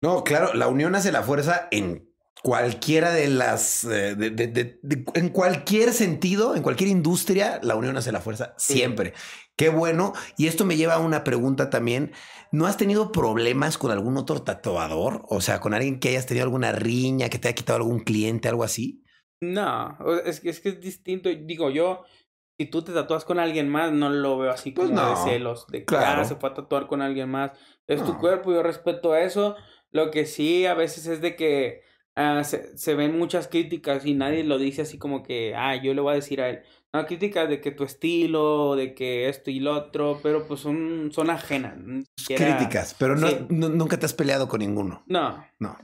[0.00, 4.16] No, claro, la unión hace la fuerza en cualquiera de las, eh,
[5.14, 9.14] en cualquier sentido, en cualquier industria, la unión hace la fuerza siempre.
[9.56, 10.12] Qué bueno.
[10.36, 12.12] Y esto me lleva a una pregunta también.
[12.50, 15.24] ¿No has tenido problemas con algún otro tatuador?
[15.28, 18.48] O sea, con alguien que hayas tenido alguna riña, que te haya quitado algún cliente,
[18.48, 19.04] algo así.
[19.40, 21.28] No, es, es que es distinto.
[21.28, 22.04] Digo, yo
[22.62, 25.66] si tú te tatúas con alguien más, no lo veo así pues como de celos,
[25.68, 27.52] de que ah, se fue a tatuar con alguien más.
[27.86, 29.56] Es tu cuerpo, yo respeto eso.
[29.90, 31.82] Lo que sí a veces es de que
[32.16, 35.92] ah, se, se ven muchas críticas y nadie lo dice así como que, ah, yo
[35.94, 36.60] le voy a decir a él.
[36.94, 41.10] No, críticas de que tu estilo, de que esto y lo otro, pero pues son,
[41.12, 41.74] son ajenas.
[42.26, 43.38] Críticas, pero no, Sí.
[43.48, 45.02] nu- nunca te has peleado con ninguno.
[45.06, 45.76] No, No.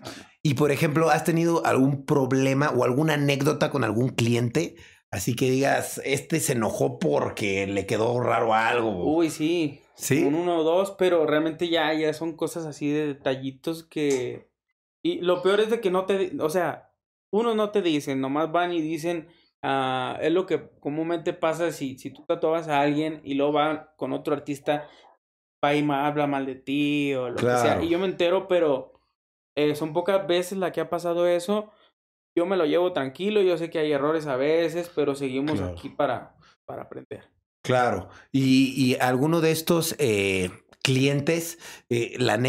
[0.42, 4.76] Y por ejemplo, ¿has tenido algún problema o alguna anécdota con algún cliente?
[5.10, 9.04] Así que digas, este se enojó porque le quedó raro algo.
[9.16, 9.80] Uy, sí.
[9.94, 10.22] ¿Sí?
[10.22, 14.48] Un uno o dos, pero realmente ya, ya son cosas así de detallitos que.
[15.02, 16.32] Y lo peor es de que no te.
[16.40, 16.92] O sea,
[17.30, 19.28] unos no te dicen, nomás van y dicen.
[19.62, 23.94] ah, es lo que comúnmente pasa si, si tú tatuabas a alguien y luego va
[23.96, 24.88] con otro artista,
[25.64, 27.62] va y ma- habla mal de ti o lo que sea.
[27.62, 27.82] Claro.
[27.82, 28.92] Y yo me entero, pero
[29.56, 31.72] eh, son pocas veces la que ha pasado eso.
[32.38, 35.72] Yo me lo llevo tranquilo, yo sé que hay errores a veces, pero seguimos Claro.
[35.76, 37.24] aquí para, para aprender.
[37.64, 38.10] Claro.
[38.30, 41.58] Y, y alguno de estos eh, clientes,
[41.90, 42.40] eh, la,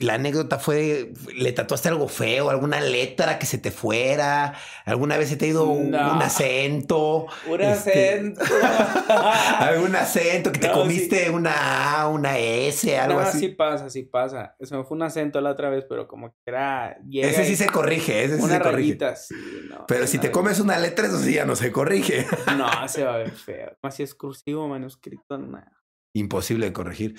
[0.00, 5.28] la anécdota fue, le tatuaste algo feo, alguna letra que se te fuera, alguna vez
[5.28, 6.14] se te ha ido un, No.
[6.14, 7.26] un acento.
[7.48, 8.40] Un Este, acento.
[9.58, 13.38] algún acento que te No, comiste una A, una S, algo no, así.
[13.40, 14.54] sí pasa, sí pasa.
[14.60, 16.96] Se me fue un acento la otra vez, pero como que era...
[17.12, 18.70] Ese sí se corrige, ese sí se corrige.
[18.70, 19.34] rayita, sí,
[19.68, 19.84] no.
[19.88, 22.24] Pero si te comes una letra, eso sí ya no se corrige.
[22.56, 23.76] No, se va a ver feo.
[23.82, 25.72] Así es cursivo, manuscrito, nada.
[26.14, 27.18] Imposible de corregir.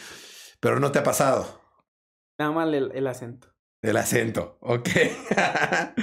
[0.62, 1.62] Pero no te ha pasado
[2.40, 3.54] Nada más el, el acento.
[3.84, 4.88] el acento, ok.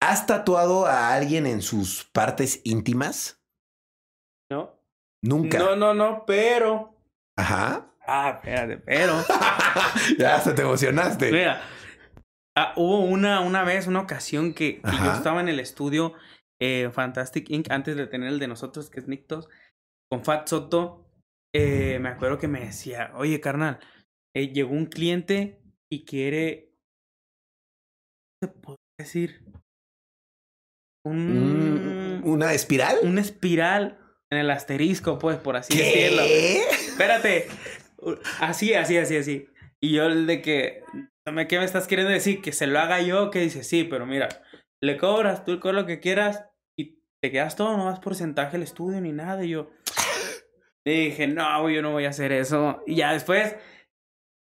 [0.00, 3.42] ¿Has tatuado a alguien en sus partes íntimas?
[4.50, 4.80] ¿No?
[5.22, 5.58] Nunca.
[5.58, 6.94] No, no, no, pero...
[7.36, 7.92] Ajá.
[8.06, 9.22] Ah, espérate, pero...
[10.18, 11.30] ya hasta te emocionaste.
[11.30, 11.60] Mira,
[12.56, 16.14] ah, hubo una, una vez, una ocasión que, que yo estaba en el estudio
[16.60, 17.70] eh, Fantastic Inc.
[17.70, 19.48] antes de tener el de nosotros, que es Nictos,
[20.10, 21.04] con Fat Soto.
[21.54, 23.78] eh, me acuerdo que me decía, oye, carnal,
[24.34, 25.60] eh, llegó un cliente
[25.90, 26.74] y quiere.
[28.40, 29.44] ¿Qué se puede decir?
[31.04, 32.98] Un, Mm, ¿Una espiral?
[33.02, 33.98] una espiral
[34.30, 36.22] en el asterisco, pues, por así decirlo.
[36.22, 36.62] ¿Qué?
[36.70, 37.48] Espérate.
[38.40, 39.48] Así, así, así, así.
[39.80, 40.82] Y yo el de que,
[41.48, 42.42] ¿qué me estás queriendo decir?
[42.42, 44.28] Que se lo haga yo, que dice, sí, pero mira,
[44.82, 46.44] le cobras, tú cobras lo que quieras
[46.76, 49.44] y te quedas todo, no das porcentaje el estudio ni nada.
[49.44, 49.70] Y yo
[50.84, 52.82] dije, no, yo no voy a hacer eso.
[52.86, 53.56] Y ya después,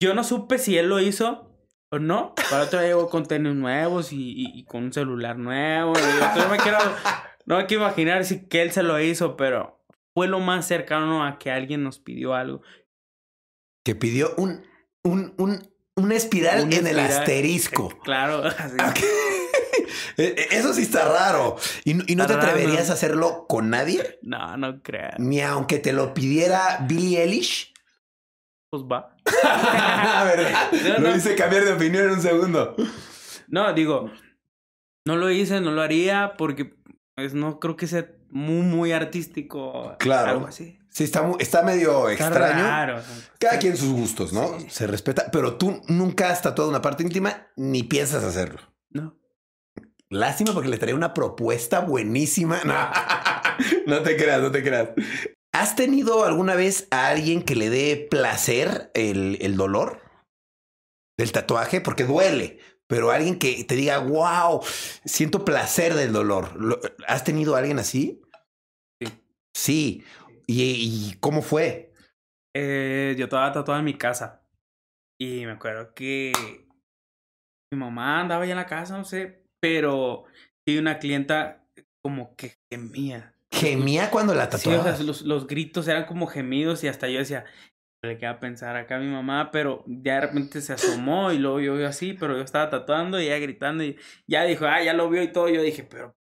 [0.01, 1.49] yo no supe si él lo hizo
[1.91, 2.33] o no.
[2.49, 5.93] Para otro llegó con tenis nuevos y, y- y con un celular nuevo.
[5.97, 6.79] Y yo no me quiero,
[7.45, 9.83] no me quiero imaginar si que él se lo hizo, pero
[10.13, 12.61] fue lo más cercano a que alguien nos pidió algo.
[13.85, 14.63] Que pidió un,
[15.03, 17.89] un, un, una espiral Una en el asterisco.
[18.03, 18.77] Claro, así.
[20.17, 21.57] Eh, eh, Eso sí está raro.
[21.83, 22.47] ¿Y, no- y no te raro.
[22.49, 24.19] atreverías a hacerlo con nadie?
[24.21, 25.11] No, no creo.
[25.17, 27.70] Ni aunque te lo pidiera Billie Eilish.
[28.71, 29.17] Pues va.
[30.23, 30.71] ¿Verdad?
[30.71, 31.15] No, Lo no.
[31.15, 32.73] hice cambiar de opinión en un segundo.
[33.49, 34.09] No, digo,
[35.05, 36.73] no lo hice, no lo haría porque
[37.15, 39.93] pues, no creo que sea muy, muy artístico.
[39.99, 40.31] Claro.
[40.31, 40.79] Algo así.
[40.89, 42.63] Sí, está, está medio Está extraño.
[42.63, 44.57] raro, sea, Cada quien sus gustos, ¿no?
[44.59, 44.67] Sí.
[44.69, 45.25] Se respeta.
[45.31, 48.61] Pero tú nunca has tatuado una parte íntima ni piensas hacerlo.
[48.89, 49.17] No.
[50.09, 52.61] Lástima porque le traía una propuesta buenísima.
[53.85, 54.89] No, no te creas, no te creas.
[55.53, 60.01] ¿Has tenido alguna vez a alguien que le dé placer el, el dolor
[61.17, 61.81] del tatuaje?
[61.81, 64.61] Porque duele, pero alguien que te diga, wow,
[65.05, 66.55] siento placer del dolor.
[66.55, 68.21] Lo- ¿Has tenido a alguien así?
[69.01, 69.07] Sí.
[69.53, 70.03] Sí.
[70.47, 71.93] ¿Y, y cómo fue?
[72.53, 74.43] Eh, yo estaba tatuado en mi casa.
[75.19, 76.33] Y me acuerdo que
[77.71, 79.43] mi mamá andaba ya en la casa, no sé.
[79.59, 80.25] Pero
[80.65, 81.65] sí, una clienta
[82.03, 83.35] como que gemía.
[83.51, 84.83] Gemía cuando la Sí, o tatuaba.
[84.83, 87.45] sea, los, los gritos eran como gemidos y hasta yo decía,
[88.03, 91.59] le queda pensar acá a mi mamá, pero ya de repente se asomó y luego
[91.61, 93.97] yo vio así, pero yo estaba tatuando y ella gritando y
[94.27, 95.49] ya dijo, ah, ya lo vio y todo.
[95.49, 96.17] Yo dije, pero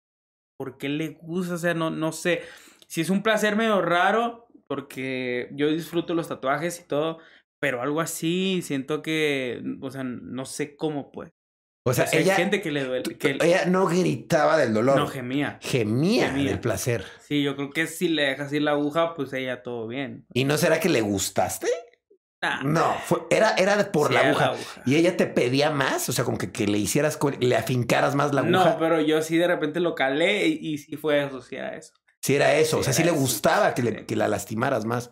[0.58, 1.54] ¿por qué le gusta?
[1.54, 2.42] O sea, no, no sé.
[2.88, 7.18] Si es un placer medio raro, porque yo disfruto los tatuajes y todo,
[7.60, 11.32] pero algo así, siento que, o sea, no sé cómo pues.
[11.86, 14.72] O sea, O sea, ella, hay gente que le duele, que ella no gritaba del
[14.74, 14.96] dolor.
[14.96, 15.58] no gemía.
[15.60, 16.50] gemía, Gemía.
[16.50, 17.04] del placer.
[17.20, 20.26] Sí, yo creo que si le dejas ir la aguja, pues ella todo bien.
[20.32, 21.68] ¿Y no será que le gustaste?
[22.42, 24.52] Nah, No, fue, era, era por sí, la aguja.
[24.86, 28.34] Y ella te pedía más, o sea, como que, que le hicieras, le afincaras más
[28.34, 28.70] la aguja.
[28.72, 31.74] No, pero yo sí de repente lo calé y, y sí fue eso, sí era
[31.76, 31.92] eso.
[32.22, 34.04] Si era eso, o Sí, sea, sí le gustaba que, le- Sí.
[34.06, 35.10] que la lastimaras más.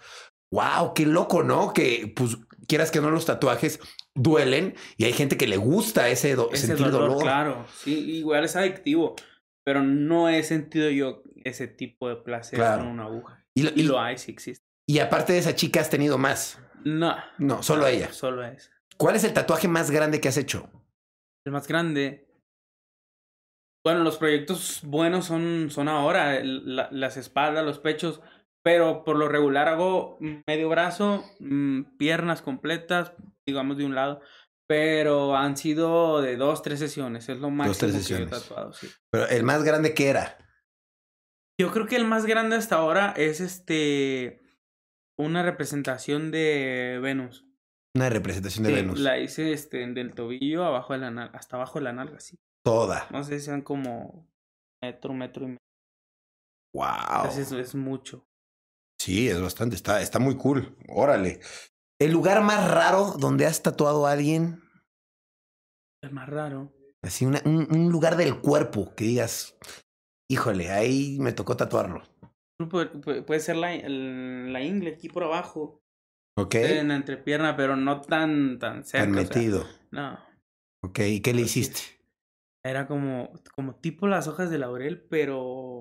[0.50, 1.72] Wow, qué loco, ¿no?
[1.72, 2.36] Que pues
[2.68, 3.80] quieras que no los tatuajes
[4.14, 7.22] duelen y hay gente que le gusta ese, do- Ese sentir dolor, dolor.
[7.22, 7.66] claro.
[7.82, 9.16] Sí, igual es adictivo.
[9.64, 12.82] Pero no he sentido yo ese tipo de placer Claro.
[12.82, 13.44] con una aguja.
[13.54, 14.64] Y, lo- Y y- lo hay, sí existe.
[14.88, 16.58] y aparte de esa chica, has tenido más.
[16.84, 17.14] No.
[17.38, 18.12] No, solo ella.
[18.12, 18.72] Solo es.
[18.96, 20.68] ¿Cuál es el tatuaje más grande que has hecho?
[21.46, 22.26] El más grande.
[23.84, 28.20] Bueno, los proyectos buenos son, son ahora, la- las espaldas, los pechos,
[28.62, 33.12] pero por lo regular hago medio brazo, mm, piernas completas,
[33.46, 34.20] digamos de un lado,
[34.68, 38.72] pero han sido de dos, tres sesiones, es lo máximo tres que yo he tatuado,
[38.72, 38.88] sí.
[39.10, 40.38] Pero el más grande que era.
[41.60, 44.40] Yo creo que el más grande hasta ahora es este
[45.18, 47.46] una representación de Venus.
[47.94, 49.00] Una representación de Sí, Venus.
[49.00, 52.38] La hice este del tobillo abajo de la nalga, hasta abajo de la nalga, sí.
[52.64, 53.06] Toda.
[53.10, 54.32] No sé si sean como
[54.82, 55.58] metro, metro y medio.
[56.74, 56.86] Wow.
[57.16, 58.26] Entonces, es mucho.
[59.02, 59.74] Sí, es bastante.
[59.74, 60.76] Está, está muy cool.
[60.88, 61.40] Órale.
[62.00, 64.62] El lugar más raro donde has tatuado a alguien.
[66.02, 66.72] Es más raro.
[67.02, 69.56] Así, una- un, un lugar del cuerpo que digas,
[70.30, 72.02] híjole, ahí me tocó tatuarlo.
[72.70, 75.82] Puede, ser la, el- la ingle aquí por abajo,
[76.38, 76.54] Ok.
[76.54, 79.06] en la entrepierna, pero no tan, tan cerca.
[79.06, 79.66] Tan o sea, metido.
[79.90, 80.18] no,
[80.84, 81.00] Ok.
[81.00, 81.68] ¿Y qué le Así es.
[81.68, 82.02] hiciste?
[82.64, 85.80] era como, como tipo las hojas de laurel, pero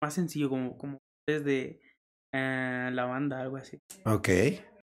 [0.00, 1.80] más sencillo, como, como desde
[2.32, 3.80] eh, lavanda, algo así.
[4.04, 4.28] Ok.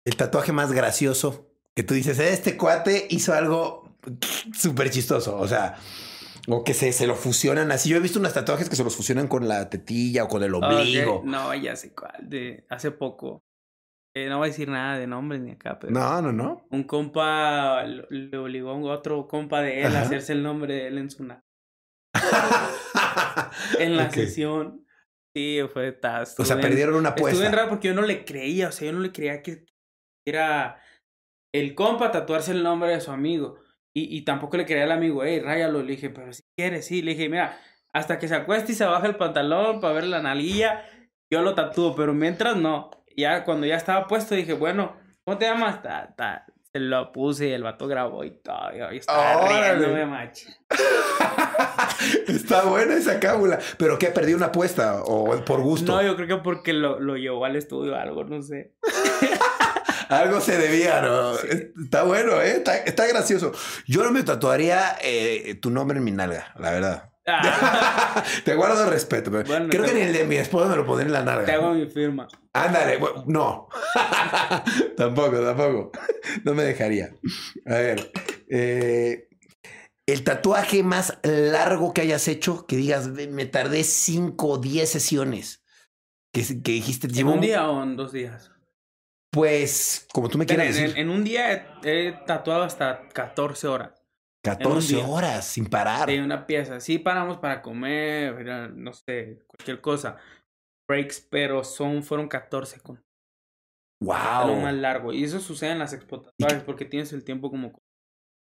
[0.05, 3.97] El tatuaje más gracioso que tú dices, este cuate hizo algo
[4.55, 5.39] súper chistoso.
[5.39, 5.77] O sea,
[6.49, 7.89] o que se, se lo fusionan así.
[7.89, 10.55] Yo he visto unos tatuajes que se los fusionan con la tetilla o con el
[10.55, 11.23] ombligo.
[11.25, 13.43] No, ya sé cuál, de hace poco.
[14.15, 16.67] Eh, no voy a decir nada de nombre ni acá, pero No, no, no.
[16.71, 20.01] un compa le obligó a un otro compa de él Ajá.
[20.01, 21.23] a hacerse el nombre de él en su
[23.79, 24.82] en la sesión.
[25.35, 26.39] Sí, fue tas.
[26.39, 27.57] O sea, perdieron una Estuve bien apuesta.
[27.57, 29.65] raro porque yo no le creía, o sea, yo no le creía que
[30.27, 30.81] era
[31.55, 33.59] el compa tatuarse el nombre de su amigo.
[33.95, 35.83] Y, y tampoco le creía al amigo, hey, ráyalo.
[35.83, 37.03] Le dije, pero si quieres, sí.
[37.03, 37.59] Le dije, mira,
[37.93, 40.85] hasta que se acueste y se baja el pantalón para ver la nalguilla,
[41.33, 42.91] yo lo tatúo, pero mientras no.
[43.17, 45.83] Ya cuando ya estaba puesto, dije, bueno, ¿cómo te llamas?
[45.83, 46.47] Ta, ta.
[46.75, 48.73] Se lo puse y el vato grabó y todo.
[48.75, 49.75] Yo estaba Órale.
[49.77, 50.47] riéndome, macho.
[52.29, 53.59] Está buena esa cábula.
[53.77, 54.07] ¿Pero qué?
[54.07, 55.03] ¿Perdió una apuesta?
[55.05, 55.93] ¿O por gusto?
[55.93, 58.73] No, yo creo que porque lo, lo llevó al estudio algo, no sé.
[60.09, 61.35] Algo se debía, ¿no?
[61.37, 61.49] Sí.
[61.85, 62.57] Está bueno, ¿eh?
[62.57, 63.53] Está, está gracioso.
[63.87, 67.12] Yo no me tatuaría eh, tu nombre en mi nalga, la verdad.
[67.27, 69.31] Ah, Te guardo respeto.
[69.31, 71.45] pero Bueno, Creo que ni el de mi esposa me lo pondría en la nalga.
[71.47, 72.27] te hago mi firma.
[72.53, 73.69] Ándale, no.
[74.97, 75.93] tampoco, tampoco.
[76.45, 77.11] No me dejaría.
[77.67, 78.11] A ver.
[78.51, 79.29] eh,
[80.07, 84.89] el tatuaje más largo que hayas hecho, que digas, "Ve, me tardé 5 o 10
[84.91, 85.63] sesiones.
[86.35, 88.51] Que, que dijiste, ¿En un día o en dos días?
[89.31, 91.53] Pues, como tú me quieras en- decir, en un día
[91.85, 94.02] he, he tatuado hasta 14 horas
[94.43, 95.07] 14 día.
[95.07, 96.09] horas sin parar.
[96.09, 96.81] de una pieza.
[96.81, 100.17] Sí paramos para comer, era, no sé, cualquier cosa.
[100.89, 102.97] Breaks, pero son, fueron 14 con
[104.01, 104.81] lo más Wow.
[104.81, 105.13] largo.
[105.13, 107.73] Y eso sucede en las explotatorias porque tienes el tiempo como...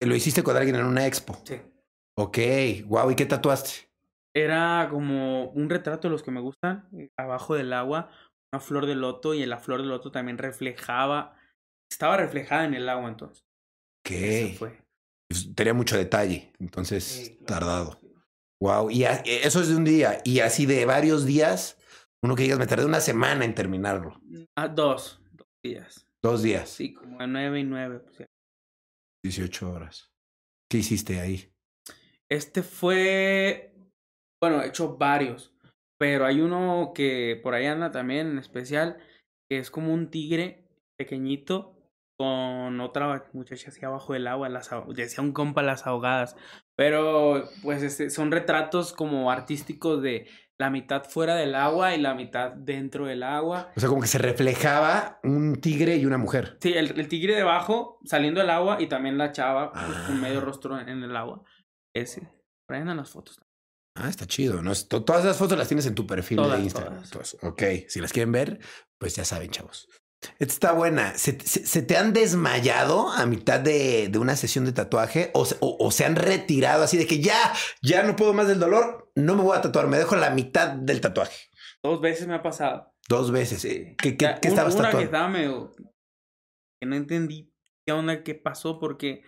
[0.01, 1.39] Lo hiciste con alguien en una expo.
[1.45, 1.61] Sí.
[2.17, 2.39] Ok,
[2.87, 3.11] wow.
[3.11, 3.89] ¿Y qué tatuaste?
[4.35, 8.11] Era como un retrato de los que me gustan, eh, abajo del agua,
[8.53, 11.37] una flor de loto y en la flor de loto también reflejaba,
[11.91, 13.45] estaba reflejada en el agua entonces.
[14.07, 14.59] Eso Ok.
[14.59, 14.83] fue.
[15.33, 17.47] Pues, Tenía mucho detalle, entonces Sí, claro.
[17.47, 18.01] tardado.
[18.61, 18.91] Wow.
[18.91, 20.21] Y a- eso es de un día.
[20.25, 21.79] Y así de varios días,
[22.23, 24.21] uno que digas, me tardé una semana en terminarlo.
[24.57, 26.07] Ah, dos, dos días.
[26.23, 27.99] Dos días, Sí, como de nueve y nueve.
[28.01, 28.27] pues, ya.
[29.25, 30.11] 18 horas.
[30.71, 31.51] ¿Qué hiciste ahí?
[32.31, 33.75] Este fue,
[34.41, 35.53] bueno, he hecho varios,
[35.99, 38.99] pero hay uno que por ahí anda también en especial,
[39.51, 40.69] que es como un tigre
[40.99, 41.77] pequeñito
[42.23, 46.37] con otra muchacha así abajo del agua, las, decía un compa las ahogadas,
[46.77, 52.15] pero pues este, son retratos como artísticos de la mitad fuera del agua y la
[52.15, 53.73] mitad dentro del agua.
[53.77, 56.59] O sea, como que se reflejaba un tigre y una mujer.
[56.61, 60.21] Sí, el, el tigre debajo saliendo del agua y también la chava pues, con Ah.
[60.21, 61.43] medio rostro en, en el agua.
[61.95, 62.31] Ese.
[62.69, 63.39] Andan las fotos.
[63.97, 64.63] Ah, está chido.
[64.63, 64.73] ¿no?
[64.89, 66.95] Todas esas fotos las tienes en tu perfil Todas, de Instagram.
[66.95, 67.13] todas.
[67.13, 68.61] Entonces, ok, si las quieren ver,
[68.99, 69.89] pues ya saben, chavos.
[70.39, 71.17] Esta está buena.
[71.19, 75.45] ¿Se, se- se te han desmayado a mitad de, de una sesión de tatuaje o,
[75.45, 77.37] se- o- o se han retirado así de que ya,
[77.83, 79.11] ya no puedo más del dolor?
[79.15, 81.49] No me voy a tatuar, me dejo la mitad del tatuaje.
[81.83, 82.95] Dos veces me ha pasado.
[83.09, 83.65] Dos veces.
[83.65, 83.97] eh.
[83.99, 85.05] ¿Qué, qué- Ya, qué estabas una que tatuando?
[85.07, 85.73] estaba medio...
[86.81, 87.53] Que no entendí
[87.87, 89.23] qué onda, qué pasó, porque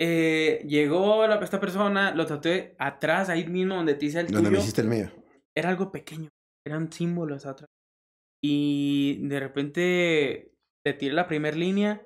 [0.00, 4.50] eh, llegó la, esta persona, lo tatué atrás, ahí mismo donde te hice el Donde
[4.50, 5.10] me hiciste el mío.
[5.54, 6.28] Era algo pequeño,
[6.66, 7.68] eran símbolos atrás.
[8.48, 10.52] Y de repente
[10.84, 12.02] te tiré la primera línea,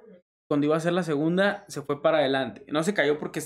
[0.48, 2.64] cuando iba a hacer la segunda, se fue para adelante.
[2.68, 3.42] No se cayó porque,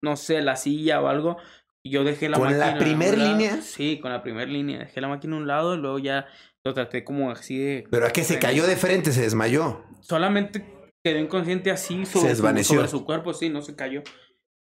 [0.00, 1.36] no sé, la silla o algo.
[1.84, 2.70] Yo dejé la ¿Con la máquina.
[2.70, 3.30] a un primer lado.
[3.32, 3.62] línea?
[3.62, 4.78] Sí, con la primera línea.
[4.78, 6.26] Dejé la máquina a un lado y luego ya
[6.64, 7.84] lo traté como así de...
[7.90, 9.84] Pero a qué se cayó de frente, se desmayó.
[10.00, 10.64] Solamente
[11.04, 12.76] quedó inconsciente así sobre, su- desvaneció.
[12.76, 14.02] sobre su cuerpo, sí, no se cayó.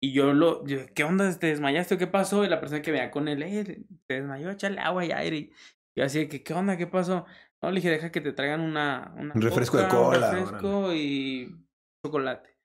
[0.04, 1.38] Y yo lo, yo, ¿qué onda?
[1.38, 2.46] ¿Te desmayaste qué pasó?
[2.46, 5.38] Y la persona que vea con él, eh, te desmayó, echarle agua y aire.
[5.38, 5.52] Y
[5.96, 6.78] yo así de que, ¿qué onda?
[6.78, 7.26] ¿Qué pasó?
[7.64, 9.14] No, le dije, deja que te traigan una...
[9.18, 11.56] una Un refresco de cola, Un refresco y
[12.04, 12.58] chocolate.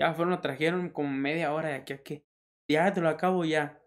[0.00, 2.24] Ya fueron, lo trajeron como media hora de aquí a que
[2.70, 3.82] ya te lo acabo ya.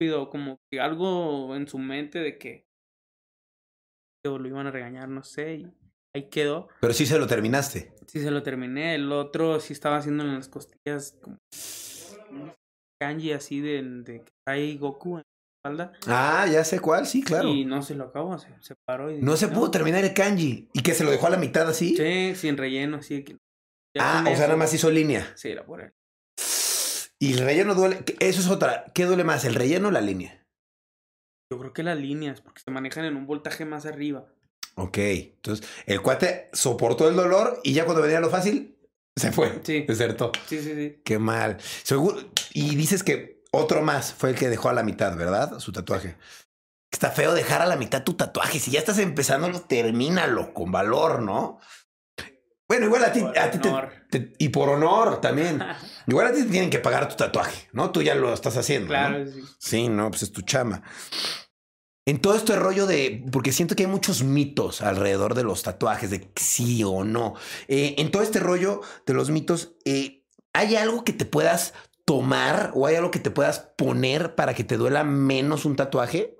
[0.00, 2.66] Pido como que algo en su mente de que
[4.24, 5.72] lo iban a regañar, no sé, y
[6.14, 6.68] ahí quedó.
[6.80, 7.94] Pero sí se lo terminaste.
[8.06, 11.38] Sí se lo terminé, el otro sí estaba haciendo en las costillas como
[13.00, 15.22] kanji así de, de que hay Goku
[15.60, 15.92] espalda.
[16.06, 17.48] Ah, ya sé cuál, sí, claro.
[17.48, 20.68] Y no se lo acabó, se, se paró y No se pudo terminar el kanji.
[20.72, 21.96] ¿Y que se lo dejó a la mitad así?
[21.96, 23.36] Sí, sin relleno, así que.
[23.98, 25.32] Ah, o sea, eso- nada más hizo línea.
[25.36, 25.92] Sí, era por él.
[27.18, 28.02] Y el relleno duele.
[28.20, 28.86] Eso es otra.
[28.94, 30.46] ¿Qué duele más, el relleno o la línea?
[31.52, 34.26] Yo creo que las líneas, porque se manejan en un voltaje más arriba.
[34.76, 34.96] Ok.
[34.98, 38.78] Entonces, el cuate soportó el dolor y ya cuando venía lo fácil,
[39.16, 39.60] se fue.
[39.64, 39.82] Sí.
[39.86, 40.32] Desertó.
[40.46, 41.02] Sí, sí, sí.
[41.04, 41.58] Qué mal.
[41.60, 42.18] Seguro.
[42.54, 45.58] Y dices que otro más fue el que dejó a la mitad, ¿verdad?
[45.58, 46.16] Su tatuaje.
[46.92, 48.58] Está feo dejar a la mitad tu tatuaje.
[48.58, 51.58] Si ya estás empezándolo, termínalo con valor, ¿no?
[52.68, 53.92] Bueno, igual a ti, Por a ti te- honor.
[54.10, 55.60] te- y por honor también.
[56.06, 57.90] Igual a ti te tienen que pagar tu tatuaje, ¿no?
[57.90, 58.92] Tú ya lo estás haciendo.
[58.92, 58.98] ¿no?
[59.08, 59.40] Claro, sí.
[59.58, 60.82] Sí, no, pues es tu chama.
[62.06, 66.10] En todo este rollo de, porque siento que hay muchos mitos alrededor de los tatuajes,
[66.10, 67.34] de sí o no.
[67.68, 71.74] Eh, en todo este rollo de los mitos, eh, ¿hay algo que te puedas
[72.10, 76.36] tomar o hay algo que te puedas poner para que te duela menos un tatuaje?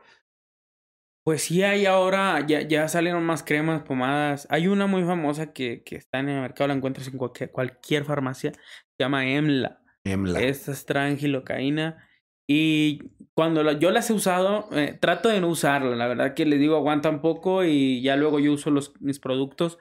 [1.24, 4.48] Pues sí, hay ahora, ya, ya salieron más cremas, pomadas.
[4.50, 8.04] Hay una muy famosa que, que está en el mercado, la encuentras en cualquier, cualquier
[8.04, 8.50] farmacia.
[8.52, 9.80] Se llama EMLA.
[10.02, 10.40] Emla.
[10.40, 12.04] Esta es tranquilocaína.
[12.48, 15.94] Y cuando la- yo las he usado, eh, trato de no usarla.
[15.94, 19.20] La verdad que les digo, aguanta un poco y ya luego yo uso los, mis
[19.20, 19.78] productos.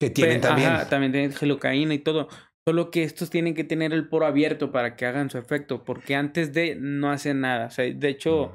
[0.00, 0.70] que tienen también.
[0.70, 2.28] Ajá, también tienen gelocaína y todo.
[2.68, 6.14] Solo que estos tienen que tener el poro abierto para que hagan su efecto, porque
[6.14, 7.68] antes de no hacen nada.
[7.68, 8.52] O sea, de hecho,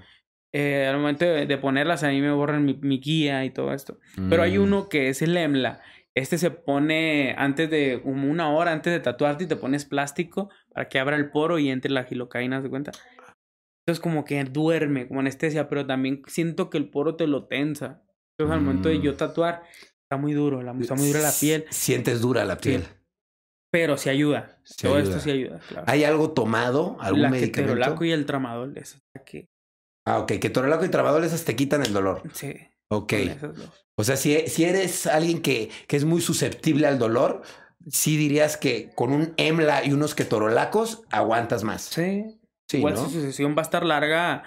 [0.53, 3.73] eh, al momento de, de ponerlas a mí me borran mi, mi guía y todo
[3.73, 3.97] esto.
[4.29, 4.61] Pero hay Mm.
[4.61, 5.81] uno que es el EMLA.
[6.13, 10.51] Este se pone antes de, como una hora antes de tatuarte y te pones plástico
[10.71, 12.91] para que abra el poro y entre la gilocaína, ¿se cuenta?
[13.83, 18.03] Entonces como que duerme, como anestesia, pero también siento que el poro te lo tensa.
[18.37, 19.01] Entonces al momento de Mm.
[19.01, 19.63] yo tatuar,
[20.03, 22.83] está muy duro, la, está muy dura la piel, Sientes dura la piel.
[23.73, 24.59] Pero sí ayuda.
[24.63, 25.09] Sí Todo ayuda.
[25.09, 25.85] esto sí ayuda, claro.
[25.89, 26.95] ¿Hay algo tomado?
[26.99, 27.73] ¿Algún la medicamento?
[27.73, 29.49] ketorolaco y el tramadol, está que...
[30.05, 30.33] Ah, ok.
[30.39, 32.21] Que torolaco y tramadol esas te quitan el dolor.
[32.33, 32.53] Sí,
[32.89, 33.13] Ok.
[33.95, 37.41] O sea, si, si eres alguien que, que es muy susceptible al dolor,
[37.89, 41.81] sí dirías que con un EMLA y unos ketorolacos aguantas más.
[41.85, 42.25] Sí,
[42.69, 43.05] Sí, Igual ¿no?
[43.07, 44.43] si su sesión va a estar larga,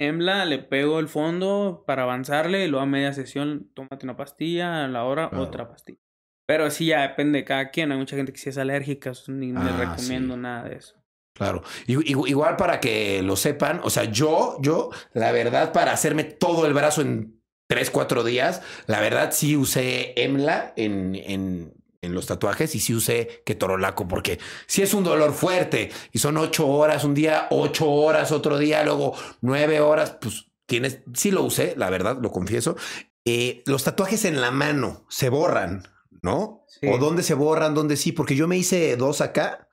[0.00, 4.84] Emla, le pego el fondo para avanzarle y luego a media sesión tómate una pastilla,
[4.84, 5.44] a la hora Claro.
[5.44, 5.98] otra pastilla.
[6.46, 7.90] Pero sí ya depende de cada quien.
[7.92, 10.40] Hay mucha gente que sí es alérgica, ni Ah, recomiendo sí.
[10.40, 10.94] nada de eso.
[11.34, 11.62] Claro.
[11.86, 16.74] Igual para que lo sepan, o sea, yo, yo, la verdad, para hacerme todo el
[16.74, 22.74] brazo en tres, cuatro días, la verdad sí usé EMLA en, en, en los tatuajes
[22.76, 27.14] y sí usé ketorolaco, porque si es un dolor fuerte y son ocho horas un
[27.14, 32.16] día, ocho horas otro día, luego nueve horas, pues tienes, sí lo usé, la verdad,
[32.20, 32.76] lo confieso.
[33.24, 35.82] Eh, los tatuajes en la mano se borran,
[36.24, 36.64] ¿no?
[36.66, 36.88] Sí.
[36.88, 39.68] O dónde se borran, dónde sí, porque yo me hice dos acá.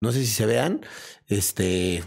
[0.00, 0.80] No sé si se vean.
[1.26, 2.04] Este,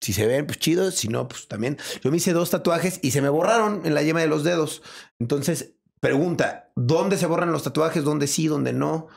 [0.00, 0.90] si se ven, pues chido.
[0.92, 1.76] Si no, pues también.
[2.02, 4.82] Yo me hice dos tatuajes y se me borraron en la yema de los dedos.
[5.18, 8.04] Entonces, pregunta: ¿dónde se borran los tatuajes?
[8.04, 9.08] ¿Dónde sí, dónde no?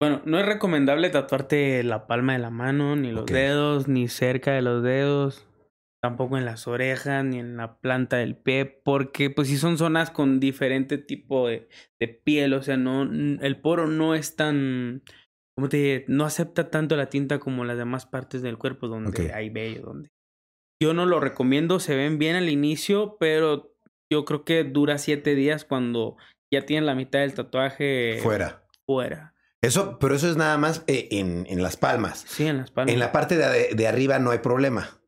[0.00, 4.52] Bueno, no es recomendable tatuarte la palma de la mano, ni los dedos, ni cerca
[4.52, 5.46] de los dedos,
[6.02, 10.10] tampoco en las orejas, ni en la planta del pie, porque pues si son zonas
[10.10, 15.02] con diferente tipo de, de piel, o sea, no, el poro no es tan,
[15.54, 16.04] ¿cómo te diré?
[16.08, 20.10] No acepta tanto la tinta como las demás partes del cuerpo donde hay vello, donde...
[20.82, 23.76] Yo no lo recomiendo, se ven bien al inicio, pero
[24.10, 26.16] yo creo que dura siete días cuando
[26.50, 28.64] ya tienen la mitad del tatuaje Fuera.
[28.86, 29.34] fuera.
[29.62, 32.24] Eso, pero eso es nada más eh, en, en las palmas.
[32.26, 32.94] Sí, en las palmas.
[32.94, 34.99] En la parte de, de arriba no hay problema.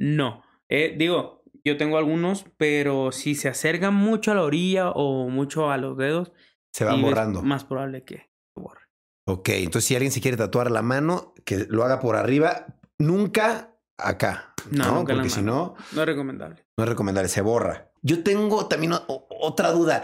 [0.00, 0.42] No.
[0.70, 5.70] Eh, digo, yo tengo algunos, pero si se acercan mucho a la orilla o mucho
[5.70, 6.32] a los dedos,
[6.72, 7.42] Se van sí es borrando.
[7.42, 8.16] más probable que
[8.54, 8.80] se borre.
[9.26, 12.66] Ok, entonces si alguien se quiere tatuar la mano, que lo haga por arriba,
[12.98, 14.54] nunca acá.
[14.70, 16.64] No, nunca porque si no, No es recomendable.
[16.78, 17.90] no es recomendable, se borra.
[18.02, 20.02] Yo tengo también otra duda.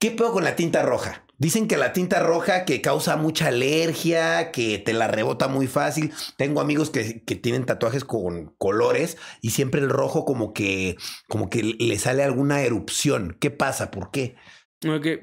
[0.00, 1.24] ¿Qué pedo con la tinta roja?
[1.38, 6.12] Dicen que la tinta roja que causa mucha alergia, que te la rebota muy fácil.
[6.36, 10.96] Tengo amigos que, que tienen tatuajes con colores y siempre el rojo como que,
[11.28, 13.36] como que le sale alguna erupción.
[13.40, 13.92] ¿Qué pasa?
[13.92, 14.34] ¿Por qué?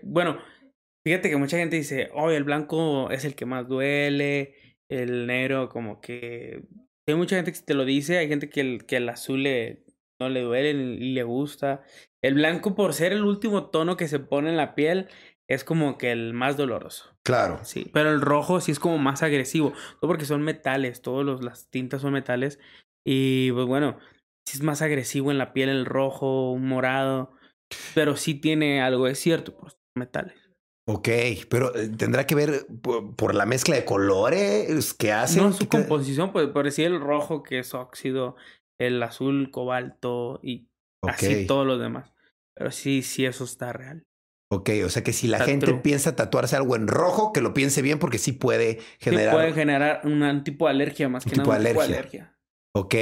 [0.04, 0.40] Bueno,
[1.04, 4.56] fíjate que mucha gente dice, oh, el blanco es el que más duele,
[4.90, 6.64] el negro como que
[7.08, 9.84] Hay mucha gente que te lo dice, hay gente que el, que el azul le,
[10.20, 11.84] no le duele y le gusta.
[12.22, 15.10] El blanco, por ser el último tono que se pone en la piel,
[15.48, 17.16] es como que el más doloroso.
[17.24, 17.60] Claro.
[17.64, 19.74] Sí, pero el rojo sí es como más agresivo.
[20.00, 22.60] Todo porque son metales, todas las tintas son metales.
[23.06, 23.98] Y pues bueno,
[24.48, 27.32] sí es más agresivo en la piel el rojo, un morado.
[27.94, 30.46] Pero sí tiene algo, es cierto, por metales.
[30.88, 31.10] Ok,
[31.50, 35.42] pero eh, tendrá que ver por, la mezcla de colores que hacen.
[35.42, 38.36] No, su composición, pues parecía el rojo que es óxido,
[38.80, 40.68] el azul, cobalto y
[41.02, 42.14] así todos los demás.
[42.56, 44.04] Pero sí, sí, eso está real.
[44.50, 47.82] Ok, o sea que si la gente piensa tatuarse algo en rojo, que lo piense
[47.82, 49.32] bien porque sí puede generar.
[49.32, 51.50] Sí puede generar un tipo de alergia más que nada.
[51.50, 52.36] un Tipo de alergia.
[52.78, 52.94] Ok,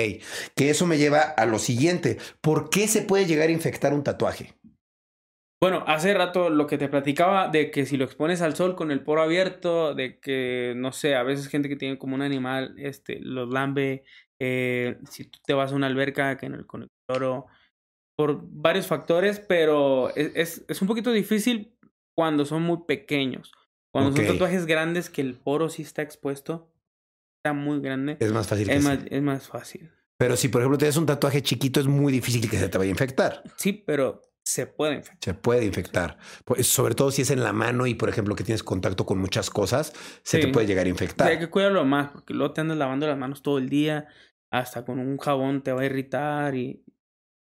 [0.56, 2.18] que eso me lleva a lo siguiente.
[2.41, 4.54] ¿Por qué se puede llegar a infectar un tatuaje?
[5.60, 8.91] Bueno, hace rato lo que te platicaba de que si lo expones al sol con
[8.91, 12.76] el poro abierto, de que, no sé, a veces gente que tiene como un animal,
[12.78, 14.04] este, los lambe,
[14.39, 17.48] eh, si tú te vas a una alberca que en el, con el cloro,
[18.16, 21.76] por varios factores, pero es, es, un poquito difícil
[22.16, 23.51] cuando son muy pequeños.
[23.91, 26.72] Cuando son tatuajes grandes que el poro sí está expuesto,
[27.38, 28.18] está muy grande.
[28.20, 28.70] Es más fácil.
[28.70, 29.91] Es, más, es más fácil.
[30.18, 32.89] Pero si, por ejemplo, tienes un tatuaje chiquito, es muy difícil que se te vaya
[32.89, 33.43] a infectar.
[33.57, 35.20] Sí, pero se puede infectar.
[35.22, 36.18] Se puede infectar.
[36.45, 39.20] Pues, sobre todo si es en la mano y, por ejemplo, que tienes contacto con
[39.20, 39.93] muchas cosas,
[40.24, 41.28] se te puede llegar a infectar.
[41.28, 44.07] hay que cuidarlo más, porque luego te andas lavando las manos todo el día,
[44.51, 46.84] hasta con un jabón te va a irritar y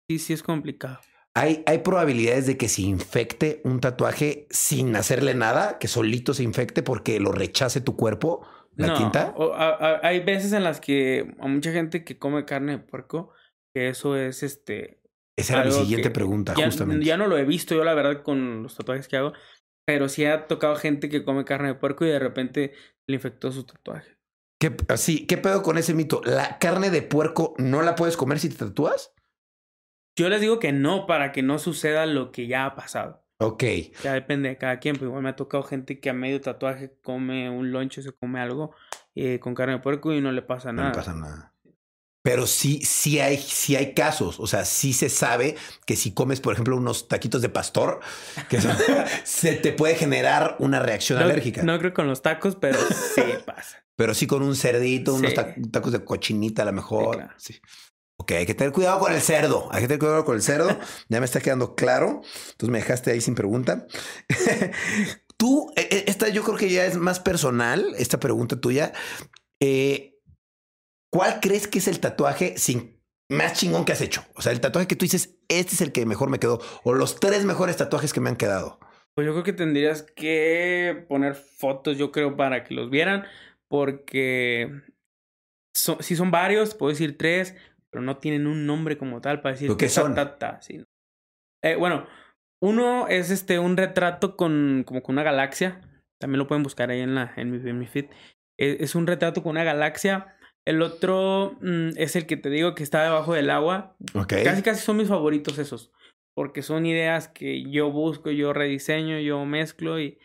[0.10, 1.00] Sí, sí es complicado.
[1.36, 6.42] Hay, hay probabilidades de que se infecte un tatuaje sin hacerle nada, que solito se
[6.42, 8.46] infecte porque lo rechace tu cuerpo,
[8.76, 9.36] la tinta.
[10.02, 13.32] hay veces en las que a mucha gente que come carne de puerco,
[13.74, 15.00] que eso es este.
[15.38, 17.06] Esa era mi siguiente pregunta, justamente.
[17.06, 19.34] Ya no lo he visto yo, la verdad, con los tatuajes que hago,
[19.86, 22.74] pero sí ha tocado gente que come carne de puerco y de repente
[23.08, 24.18] le infectó su tatuaje.
[24.60, 26.22] ¿Qué, así, ¿Qué pedo con ese mito?
[26.26, 29.14] ¿La carne de puerco no la puedes comer si te tatúas?
[30.20, 33.24] Yo les digo que no para que no suceda lo que ya ha pasado.
[33.38, 33.64] Ok.
[34.04, 36.92] Ya depende de cada quien, pero igual me ha tocado gente que a medio tatuaje
[37.02, 38.76] come un lonche, se come algo
[39.16, 40.90] eh, con carne de puerco y no le pasa nada.
[40.90, 41.54] No le pasa nada.
[42.22, 44.42] Pero sí, sí hay, sí hay casos.
[44.42, 45.56] O sea, sí se sabe
[45.86, 48.02] que si comes, por ejemplo, unos taquitos de pastor,
[48.50, 48.60] que
[49.24, 51.64] se te puede generar una reacción alérgica.
[51.64, 53.86] No creo con los tacos, pero sí pasa.
[53.96, 55.34] Pero sí con un cerdito, unos
[55.72, 57.30] tacos de cochinita a lo mejor.
[57.38, 57.62] Sí.
[58.20, 59.70] Ok, hay que tener cuidado con el cerdo.
[59.72, 60.78] Hay que tener cuidado con el cerdo.
[61.10, 62.22] Ya me está quedando claro.
[62.52, 63.88] Entonces me dejaste ahí sin pregunta.
[65.38, 68.92] Tú, e, e, esta yo creo que ya es más personal, esta pregunta tuya.
[69.62, 70.20] Eh,
[71.10, 74.26] ¿Cuál crees que es el tatuaje sin más chingón que has hecho?
[74.36, 76.60] O sea, el tatuaje que tú dices, este es el que mejor me quedó.
[76.84, 78.80] O los tres mejores tatuajes que me han quedado.
[79.16, 83.26] Pues yo creo que tendrías que poner fotos, yo creo, para que los vieran.
[83.70, 84.70] Porque
[85.74, 87.56] si son varios, puedo decir tres
[87.92, 90.16] pero no tienen un nombre como tal para decir qué son.
[91.62, 92.08] Eh, bueno,
[92.62, 95.82] uno es este un retrato con como con una galaxia.
[96.20, 98.06] También lo pueden buscar ahí en la en mi, en mi feed.
[98.58, 100.36] E, es, un retrato con una galaxia.
[100.66, 103.96] El otro mm, es el que te digo que está debajo del agua.
[104.28, 105.92] Casi casi son mis favoritos esos.
[106.36, 110.20] Porque son ideas que yo busco, yo rediseño, yo mezclo y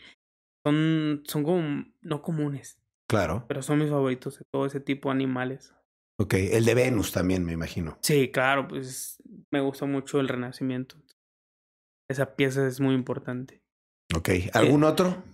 [0.64, 2.78] son, son como no comunes.
[3.08, 3.44] Claro.
[3.48, 5.74] Pero son mis favoritos de todo ese tipo de animales.
[6.20, 7.98] Ok, el de Venus también, me imagino.
[8.02, 10.96] Sí, claro, pues me gusta mucho el Renacimiento.
[12.08, 13.62] Esa pieza es muy importante.
[14.14, 15.24] Ok, ¿algún otro?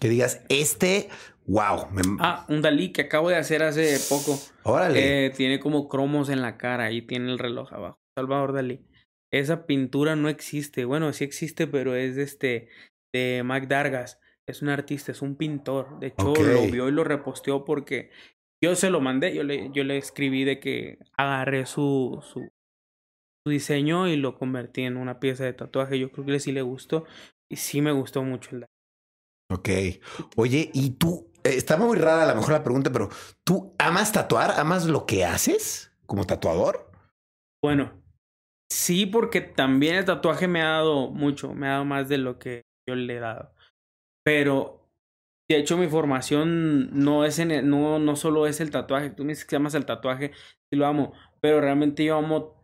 [0.00, 1.08] Que digas, este,
[1.46, 1.88] wow.
[2.20, 4.38] Ah, un Dalí que acabo de hacer hace poco.
[4.62, 5.26] Órale.
[5.26, 7.98] Eh, tiene como cromos en la cara y tiene el reloj abajo.
[8.16, 8.86] Salvador Dalí.
[9.32, 10.84] Esa pintura no existe.
[10.84, 12.68] Bueno, sí existe, pero es de este,
[13.12, 14.20] de Mac Dargas.
[14.46, 15.98] Es un artista, es un pintor.
[15.98, 18.10] De hecho, lo vio y lo reposteó porque
[18.62, 22.48] yo se lo mandé, yo le, yo le escribí de que agarré su, su,
[23.44, 25.98] su diseño y lo convertí en una pieza de tatuaje.
[25.98, 27.04] Yo creo que sí le gustó
[27.50, 28.66] y sí me gustó mucho el
[29.50, 29.68] Ok.
[30.36, 31.30] Oye, ¿y tú?
[31.44, 33.10] Eh, está muy rara a lo mejor la pregunta, pero
[33.44, 34.52] ¿tú amas tatuar?
[34.58, 36.90] ¿Amas lo que haces como tatuador?
[37.62, 38.02] Bueno,
[38.70, 42.38] sí, porque también el tatuaje me ha dado mucho, me ha dado más de lo
[42.38, 43.52] que yo le he dado.
[44.24, 44.81] Pero
[45.52, 49.10] de hecho, mi formación no es en no, no solo es el tatuaje.
[49.10, 50.32] Tú me dices que amas el tatuaje,
[50.70, 52.62] sí lo amo, pero realmente yo amo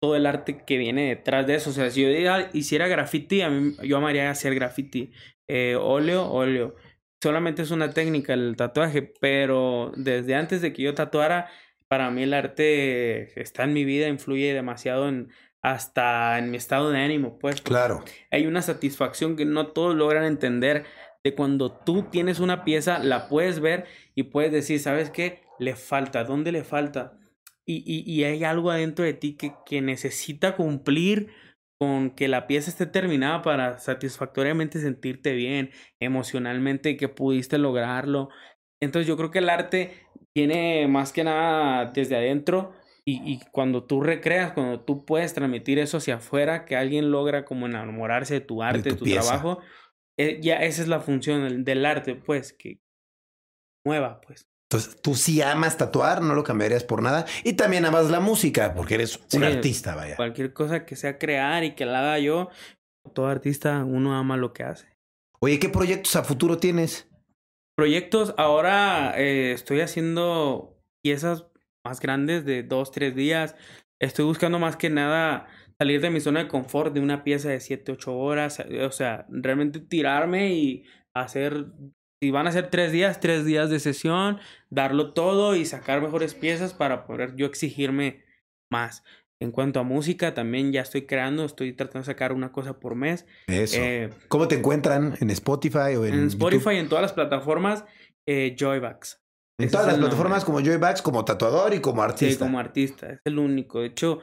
[0.00, 1.70] todo el arte que viene detrás de eso.
[1.70, 2.08] O sea, si yo
[2.52, 5.12] hiciera graffiti, a mí, yo amaría hacer graffiti.
[5.48, 6.76] Eh, óleo, óleo.
[7.22, 11.50] Solamente es una técnica el tatuaje, pero desde antes de que yo tatuara,
[11.88, 15.30] para mí el arte está en mi vida, influye demasiado en
[15.62, 17.60] hasta en mi estado de ánimo, pues.
[17.60, 18.04] Claro.
[18.30, 20.84] Hay una satisfacción que no todos logran entender
[21.24, 25.48] de cuando tú tienes una pieza, la puedes ver y puedes decir, ¿sabes qué?
[25.58, 27.18] le falta, dónde le falta.
[27.66, 31.28] Y, y, y hay algo adentro de ti que, que necesita cumplir
[31.78, 38.30] con que la pieza esté terminada para satisfactoriamente sentirte bien, emocionalmente, que pudiste lograrlo.
[38.80, 39.92] Entonces yo creo que el arte
[40.34, 42.72] tiene más que nada desde adentro
[43.04, 47.44] y, y, cuando tú recreas, cuando tú puedes transmitir eso hacia afuera, que alguien logra
[47.44, 49.60] como enamorarse de tu arte, de tu, trabajo,
[50.18, 52.80] eh, ya esa es la función del, arte, pues, que
[53.84, 54.48] mueva, pues.
[54.70, 57.24] Entonces, tú sí amas tatuar, no lo cambiarías por nada.
[57.44, 60.16] Y también amas la música, porque eres un artista, vaya.
[60.16, 62.50] Cualquier cosa que sea crear y que la haga yo,
[63.14, 64.88] todo artista, uno ama lo que hace.
[65.40, 67.08] Oye, ¿qué proyectos a futuro tienes?
[67.76, 71.46] Proyectos, ahora eh, estoy haciendo piezas
[71.84, 73.54] más grandes de dos, tres días.
[74.00, 75.46] Estoy buscando más que nada
[75.80, 78.62] salir de mi zona de confort de una pieza de siete, ocho horas.
[78.84, 81.66] O sea, realmente tirarme y hacer
[82.20, 84.38] si van a ser tres días, tres días de sesión,
[84.70, 88.24] darlo todo y sacar mejores piezas para poder yo exigirme
[88.70, 89.04] más.
[89.40, 92.96] En cuanto a música, también ya estoy creando, estoy tratando de sacar una cosa por
[92.96, 93.24] mes.
[93.46, 93.76] Eso.
[93.78, 95.14] Eh, ¿Cómo te encuentran?
[95.20, 96.78] ¿En Spotify o en En Spotify, YouTube?
[96.80, 97.84] en todas las plataformas,
[98.26, 99.22] eh, Joybax.
[99.60, 102.32] En Ese todas las plataformas como Joybax, como tatuador y como artista.
[102.32, 103.80] Sí, como artista, es el único.
[103.80, 104.18] De hecho,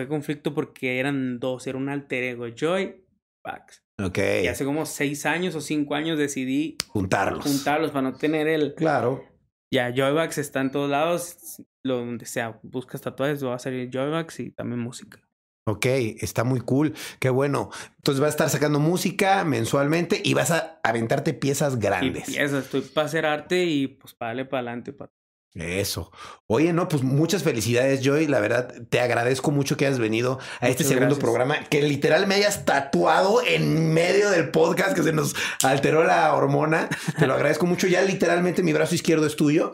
[0.00, 3.84] fue conflicto porque eran dos, era un alter ego, Joybax.
[4.02, 4.18] Ok.
[4.44, 7.44] Y hace como seis años o cinco años decidí juntarlos.
[7.44, 8.74] Juntarlos para no tener el.
[8.74, 9.24] Claro.
[9.70, 11.62] Ya, Joybax está en todos lados.
[11.84, 15.20] Lo, donde sea, buscas tatuajes, va a salir Joybax y también música.
[15.66, 16.94] Ok, está muy cool.
[17.18, 17.70] Qué bueno.
[17.96, 22.28] Entonces vas a estar sacando música mensualmente y vas a aventarte piezas grandes.
[22.28, 24.92] Y piezas, estoy para hacer arte y pues para darle para adelante.
[24.92, 25.12] Para...
[25.54, 26.12] Eso.
[26.46, 28.28] Oye, no, pues muchas felicidades, Joy.
[28.28, 31.18] La verdad, te agradezco mucho que hayas venido a muchas este segundo gracias.
[31.20, 35.34] programa, que literal me hayas tatuado en medio del podcast que se nos
[35.64, 36.88] alteró la hormona.
[37.18, 37.88] Te lo agradezco mucho.
[37.88, 39.72] Ya literalmente mi brazo izquierdo es tuyo.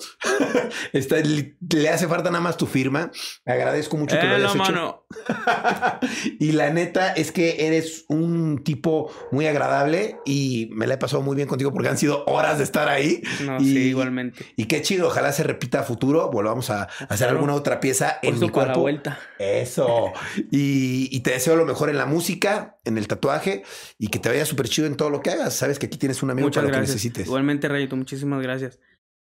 [0.94, 3.10] Está, le hace falta nada más tu firma.
[3.44, 4.72] Agradezco mucho eh, que lo hayas no, hecho.
[4.72, 5.06] Mano.
[6.40, 11.22] y la neta es que eres un tipo muy agradable y me la he pasado
[11.22, 13.22] muy bien contigo porque han sido horas de estar ahí.
[13.44, 14.44] No, y, sí, igualmente.
[14.56, 15.08] Y qué chido.
[15.08, 17.34] Ojalá se repita a futuro volvamos a hacer claro.
[17.34, 18.72] alguna otra pieza Por en mi cuerpo.
[18.72, 19.18] La vuelta.
[19.38, 20.12] Eso.
[20.50, 23.64] Y, y, te deseo lo mejor en la música, en el tatuaje
[23.98, 25.54] y que te vaya súper chido en todo lo que hagas.
[25.54, 27.26] Sabes que aquí tienes un amigo Muchas para lo que necesites.
[27.26, 28.78] Igualmente, Rayito, muchísimas gracias.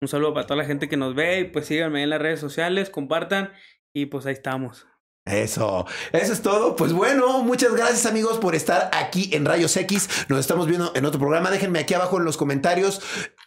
[0.02, 2.40] Un saludo para toda la gente que nos ve y pues síganme en las redes
[2.40, 3.52] sociales, compartan
[3.94, 4.86] y pues ahí estamos.
[5.26, 6.76] Eso, eso es todo.
[6.76, 10.08] Pues bueno, muchas gracias amigos por estar aquí en Rayos X.
[10.30, 11.50] Nos estamos viendo en otro programa.
[11.50, 13.02] Déjenme aquí abajo en los comentarios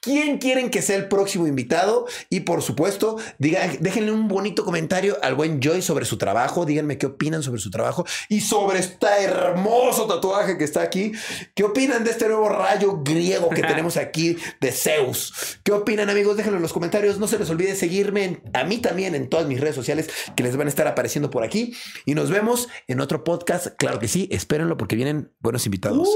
[0.08, 2.06] quién quieren que sea el próximo invitado.
[2.30, 6.64] Y por supuesto, digan, déjenle un bonito comentario al buen Joy sobre su trabajo.
[6.64, 11.12] Díganme qué opinan sobre su trabajo y sobre este hermoso tatuaje que está aquí.
[11.54, 15.58] ¿Qué opinan de este nuevo rayo griego que tenemos aquí de Zeus?
[15.62, 16.38] ¿Qué opinan amigos?
[16.38, 17.18] Déjenlo en los comentarios.
[17.18, 20.42] No se les olvide seguirme en, a mí también en todas mis redes sociales que
[20.42, 21.74] les van a estar apareciendo por aquí.
[22.06, 23.68] Y nos vemos en otro podcast.
[23.76, 26.08] Claro que sí, espérenlo porque vienen buenos invitados.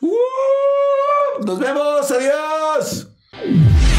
[0.00, 2.10] Uh, uh, nos vemos.
[2.10, 3.13] Adiós.
[3.44, 3.93] Woo!